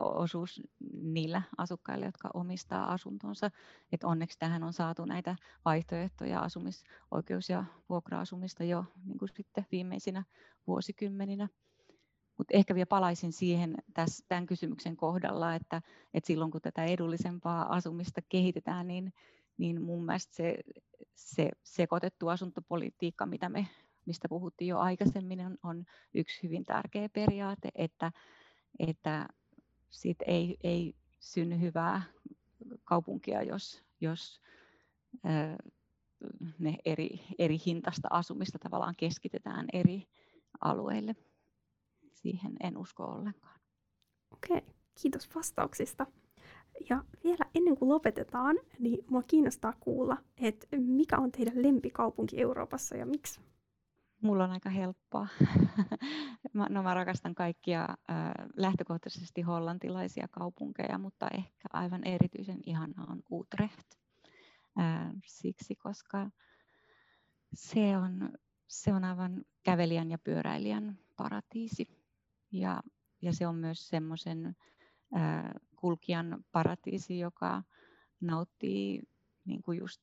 osuus 0.00 0.62
niillä 1.02 1.42
asukkailla, 1.58 2.06
jotka 2.06 2.30
omistaa 2.34 2.92
asuntonsa. 2.92 3.50
Et 3.92 4.04
onneksi 4.04 4.38
tähän 4.38 4.62
on 4.62 4.72
saatu 4.72 5.04
näitä 5.04 5.36
vaihtoehtoja 5.64 6.40
asumisoikeus- 6.40 7.48
ja 7.50 7.64
vuokra-asumista 7.88 8.64
jo 8.64 8.84
niin 9.04 9.18
kuin 9.18 9.28
sitten 9.28 9.66
viimeisinä 9.72 10.24
vuosikymmeninä. 10.66 11.48
Mutta 12.38 12.56
ehkä 12.56 12.74
vielä 12.74 12.86
palaisin 12.86 13.32
siihen 13.32 13.74
tässä, 13.94 14.24
tämän 14.28 14.46
kysymyksen 14.46 14.96
kohdalla, 14.96 15.54
että, 15.54 15.82
että 16.14 16.26
silloin 16.26 16.50
kun 16.50 16.60
tätä 16.60 16.84
edullisempaa 16.84 17.74
asumista 17.74 18.20
kehitetään, 18.28 18.88
niin 18.88 19.12
niin 19.58 19.82
mun 19.82 20.04
mielestä 20.04 20.34
se, 20.34 20.58
se 21.14 21.50
sekoitettu 21.62 22.28
asuntopolitiikka, 22.28 23.26
mitä 23.26 23.48
me, 23.48 23.68
mistä 24.06 24.28
puhuttiin 24.28 24.68
jo 24.68 24.78
aikaisemmin, 24.78 25.40
on, 25.40 25.58
on 25.62 25.84
yksi 26.14 26.42
hyvin 26.42 26.64
tärkeä 26.64 27.08
periaate, 27.08 27.68
että, 27.74 28.12
että 28.78 29.28
siitä 29.90 30.24
ei, 30.28 30.56
ei 30.62 30.94
synny 31.20 31.60
hyvää 31.60 32.02
kaupunkia, 32.84 33.42
jos, 33.42 33.82
jos 34.00 34.40
ne 36.58 36.76
eri, 36.84 37.20
eri 37.38 37.58
hintasta 37.66 38.08
asumista 38.10 38.58
tavallaan 38.58 38.96
keskitetään 38.96 39.66
eri 39.72 40.08
alueille. 40.60 41.16
Siihen 42.12 42.56
en 42.60 42.76
usko 42.76 43.04
ollenkaan. 43.04 43.60
Okei, 44.30 44.62
kiitos 45.02 45.34
vastauksista. 45.34 46.06
Ja 46.90 47.04
vielä 47.24 47.50
ennen 47.54 47.76
kuin 47.76 47.88
lopetetaan, 47.88 48.56
niin 48.78 49.04
mua 49.10 49.22
kiinnostaa 49.22 49.72
kuulla, 49.80 50.16
että 50.36 50.66
mikä 50.76 51.18
on 51.18 51.32
teidän 51.32 51.62
lempikaupunki 51.62 52.40
Euroopassa 52.40 52.96
ja 52.96 53.06
miksi? 53.06 53.40
Mulla 54.22 54.44
on 54.44 54.50
aika 54.50 54.70
helppoa. 54.70 55.28
no 56.70 56.82
mä 56.82 56.94
rakastan 56.94 57.34
kaikkia 57.34 57.82
äh, 57.82 57.96
lähtökohtaisesti 58.56 59.42
hollantilaisia 59.42 60.28
kaupunkeja, 60.28 60.98
mutta 60.98 61.28
ehkä 61.28 61.68
aivan 61.72 62.04
erityisen 62.04 62.60
ihana 62.66 63.06
on 63.08 63.22
Utrecht. 63.30 63.86
Äh, 64.80 65.12
siksi, 65.26 65.74
koska 65.74 66.30
se 67.54 67.96
on, 67.96 68.32
se 68.66 68.92
on 68.92 69.04
aivan 69.04 69.44
kävelijän 69.62 70.10
ja 70.10 70.18
pyöräilijän 70.18 70.98
paratiisi. 71.16 71.88
Ja, 72.52 72.82
ja 73.22 73.32
se 73.32 73.46
on 73.46 73.54
myös 73.56 73.88
semmoisen 73.88 74.56
kulkijan 75.84 76.44
paratiisi, 76.52 77.18
joka 77.18 77.62
nauttii 78.20 79.02
niin 79.44 79.62
kuin 79.62 79.78
just 79.78 80.00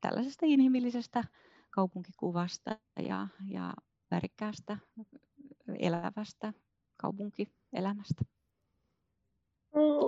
tällaisesta 0.00 0.46
inhimillisestä 0.46 1.24
kaupunkikuvasta 1.70 2.78
ja, 3.08 3.28
ja 3.50 3.74
värikkäästä 4.10 4.78
elävästä 5.78 6.52
kaupunkielämästä. 6.96 8.24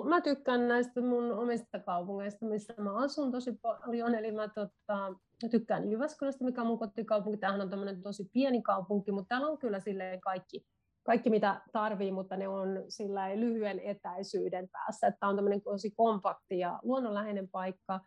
Mä 0.08 0.20
tykkään 0.20 0.68
näistä 0.68 1.00
mun 1.00 1.32
omista 1.32 1.78
kaupungeista, 1.78 2.46
missä 2.46 2.74
mä 2.78 2.96
asun 2.96 3.32
tosi 3.32 3.52
paljon. 3.52 4.14
Eli 4.14 4.32
mä, 4.32 4.48
tota, 4.48 5.14
tykkään 5.50 5.90
Jyväskylästä, 5.90 6.44
mikä 6.44 6.60
on 6.60 6.66
mun 6.66 6.78
kotikaupunki. 6.78 7.38
Tämähän 7.38 7.72
on 7.88 8.02
tosi 8.02 8.30
pieni 8.32 8.62
kaupunki, 8.62 9.12
mutta 9.12 9.28
täällä 9.28 9.48
on 9.48 9.58
kyllä 9.58 9.80
silleen 9.80 10.20
kaikki 10.20 10.66
kaikki 11.08 11.30
mitä 11.30 11.60
tarvii, 11.72 12.12
mutta 12.12 12.36
ne 12.36 12.48
on 12.48 12.84
sillä 12.88 13.40
lyhyen 13.40 13.80
etäisyyden 13.80 14.68
päässä. 14.68 15.10
Tämä 15.10 15.30
on 15.30 15.36
tämmöinen 15.36 15.62
tosi 15.62 15.90
kompakti 15.90 16.58
ja 16.58 16.78
luonnonläheinen 16.82 17.48
paikka. 17.48 18.00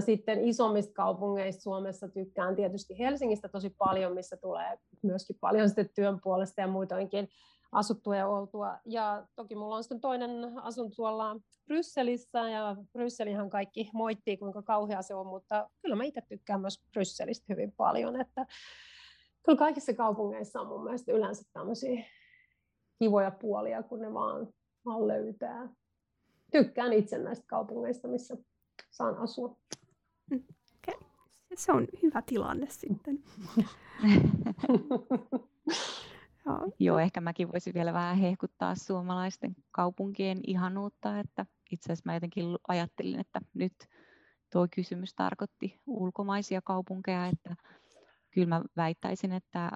Sitten 0.00 0.44
isommista 0.44 0.92
kaupungeista 0.94 1.62
Suomessa 1.62 2.08
tykkään 2.08 2.56
tietysti 2.56 2.98
Helsingistä 2.98 3.48
tosi 3.48 3.70
paljon, 3.70 4.14
missä 4.14 4.36
tulee 4.36 4.78
myöskin 5.02 5.36
paljon 5.40 5.68
sitten 5.68 5.88
työn 5.94 6.20
puolesta 6.22 6.60
ja 6.60 6.66
muutoinkin 6.66 7.28
asuttua 7.72 8.16
ja 8.16 8.28
oltua. 8.28 8.78
Ja 8.84 9.26
toki 9.36 9.54
mulla 9.54 9.76
on 9.76 9.82
sitten 9.82 10.00
toinen 10.00 10.30
asun 10.62 10.90
tuolla 10.96 11.36
Brysselissä, 11.66 12.48
ja 12.48 12.76
Brysselihan 12.92 13.50
kaikki 13.50 13.90
moittii, 13.92 14.36
kuinka 14.36 14.62
kauhea 14.62 15.02
se 15.02 15.14
on, 15.14 15.26
mutta 15.26 15.70
kyllä 15.82 15.96
mä 15.96 16.04
itse 16.04 16.22
tykkään 16.28 16.60
myös 16.60 16.82
Brysselistä 16.92 17.44
hyvin 17.48 17.72
paljon, 17.76 18.20
että 18.20 18.46
kyllä 19.44 19.58
kaikissa 19.58 19.94
kaupungeissa 19.94 20.60
on 20.60 20.66
mun 20.66 20.84
mielestä 20.84 21.12
yleensä 21.12 21.42
tämmöisiä 21.52 22.04
kivoja 23.04 23.30
puolia, 23.30 23.82
kun 23.82 24.00
ne 24.00 24.14
vaan, 24.14 24.48
vaan 24.84 25.08
löytää. 25.08 25.68
Tykkään 26.52 26.92
itse 26.92 27.18
näistä 27.18 27.44
kaupungeista, 27.46 28.08
missä 28.08 28.36
saan 28.90 29.16
asua. 29.16 29.56
Okay. 30.32 31.00
Se 31.54 31.72
on 31.72 31.86
hyvä 32.02 32.22
tilanne 32.26 32.66
sitten. 32.70 33.22
Joo. 36.78 36.98
Ehkä 36.98 37.20
mäkin 37.20 37.52
voisin 37.52 37.74
vielä 37.74 37.92
vähän 37.92 38.16
hehkuttaa 38.16 38.74
suomalaisten 38.74 39.56
kaupunkien 39.70 40.40
ihanuutta, 40.46 41.18
että 41.18 41.46
itse 41.70 41.92
asiassa 41.92 42.10
mä 42.10 42.14
jotenkin 42.14 42.44
ajattelin, 42.68 43.20
että 43.20 43.40
nyt 43.54 43.74
tuo 44.52 44.66
kysymys 44.74 45.14
tarkoitti 45.14 45.80
ulkomaisia 45.86 46.60
kaupunkeja, 46.62 47.26
että 47.26 47.56
kyllä 48.30 48.48
mä 48.48 48.62
väittäisin, 48.76 49.32
että 49.32 49.70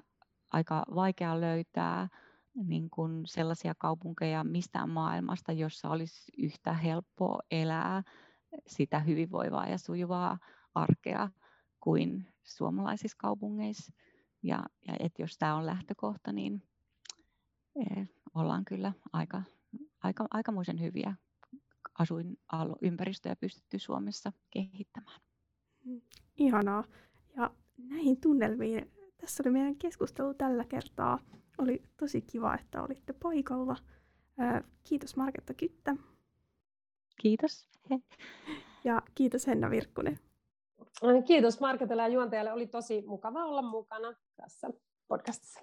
aika 0.51 0.85
vaikea 0.95 1.41
löytää 1.41 2.07
niin 2.53 2.89
kuin 2.89 3.21
sellaisia 3.25 3.75
kaupunkeja 3.75 4.43
mistään 4.43 4.89
maailmasta, 4.89 5.51
jossa 5.51 5.89
olisi 5.89 6.31
yhtä 6.37 6.73
helppoa 6.73 7.39
elää 7.51 8.03
sitä 8.67 8.99
hyvinvoivaa 8.99 9.67
ja 9.67 9.77
sujuvaa 9.77 10.37
arkea 10.75 11.29
kuin 11.79 12.27
suomalaisissa 12.43 13.17
kaupungeissa. 13.19 13.93
Ja, 14.43 14.63
ja 14.87 14.95
et 14.99 15.19
jos 15.19 15.37
tämä 15.37 15.55
on 15.55 15.65
lähtökohta, 15.65 16.31
niin 16.31 16.63
e, 17.75 18.05
ollaan 18.33 18.65
kyllä 18.65 18.93
aika, 19.13 19.43
aika, 20.03 20.27
aikamoisen 20.31 20.81
hyviä 20.81 21.15
asuinympäristöjä 21.99 23.35
pystytty 23.35 23.79
Suomessa 23.79 24.31
kehittämään. 24.49 25.21
Ihanaa. 26.37 26.83
Ja 27.35 27.51
näihin 27.77 28.21
tunnelmiin, 28.21 28.91
tässä 29.17 29.43
oli 29.45 29.51
meidän 29.51 29.75
keskustelu 29.75 30.33
tällä 30.33 30.65
kertaa. 30.65 31.19
Oli 31.59 31.81
tosi 31.97 32.21
kiva, 32.21 32.55
että 32.55 32.83
olitte 32.83 33.13
paikalla. 33.13 33.75
Kiitos 34.83 35.15
Marketta 35.15 35.53
Kyttä. 35.53 35.95
Kiitos. 37.21 37.67
Ja 38.83 39.01
kiitos 39.15 39.47
Henna 39.47 39.69
Virkkunen. 39.69 40.19
Kiitos 41.27 41.59
Marketelle 41.59 42.01
ja 42.01 42.07
juontajalle. 42.07 42.53
Oli 42.53 42.67
tosi 42.67 43.03
mukava 43.07 43.45
olla 43.45 43.61
mukana 43.61 44.13
tässä 44.35 44.69
podcastissa. 45.07 45.59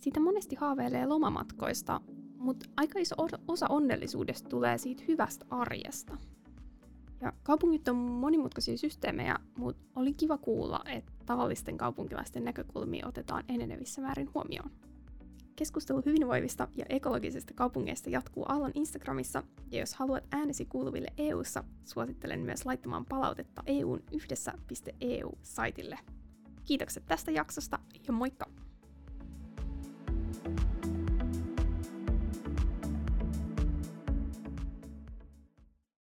Sitä 0.00 0.20
monesti 0.20 0.56
haaveilee 0.56 1.06
lomamatkoista, 1.06 2.00
mutta 2.36 2.66
aika 2.76 2.98
iso 2.98 3.14
osa 3.48 3.66
onnellisuudesta 3.68 4.48
tulee 4.48 4.78
siitä 4.78 5.02
hyvästä 5.08 5.46
arjesta. 5.50 6.16
Ja 7.20 7.32
kaupungit 7.42 7.88
on 7.88 7.96
monimutkaisia 7.96 8.78
systeemejä, 8.78 9.36
mutta 9.56 9.82
oli 9.96 10.14
kiva 10.14 10.38
kuulla, 10.38 10.82
että 10.86 11.12
tavallisten 11.26 11.78
kaupunkilaisten 11.78 12.44
näkökulmia 12.44 13.06
otetaan 13.08 13.44
enenevissä 13.48 14.02
määrin 14.02 14.30
huomioon. 14.34 14.70
Keskustelu 15.56 16.02
hyvinvoivista 16.06 16.68
ja 16.76 16.84
ekologisista 16.88 17.54
kaupungeista 17.54 18.10
jatkuu 18.10 18.44
Aallon 18.48 18.72
Instagramissa, 18.74 19.42
ja 19.70 19.80
jos 19.80 19.94
haluat 19.94 20.24
äänesi 20.32 20.64
kuuluville 20.64 21.08
EU:ssa, 21.16 21.64
suosittelen 21.84 22.40
myös 22.40 22.66
laittamaan 22.66 23.04
palautetta 23.04 23.62
eun 23.66 24.02
yhdessä.eu-saitille. 24.12 25.98
Kiitokset 26.64 27.06
tästä 27.06 27.30
jaksosta 27.30 27.78
ja 28.06 28.12
moikka! 28.12 28.46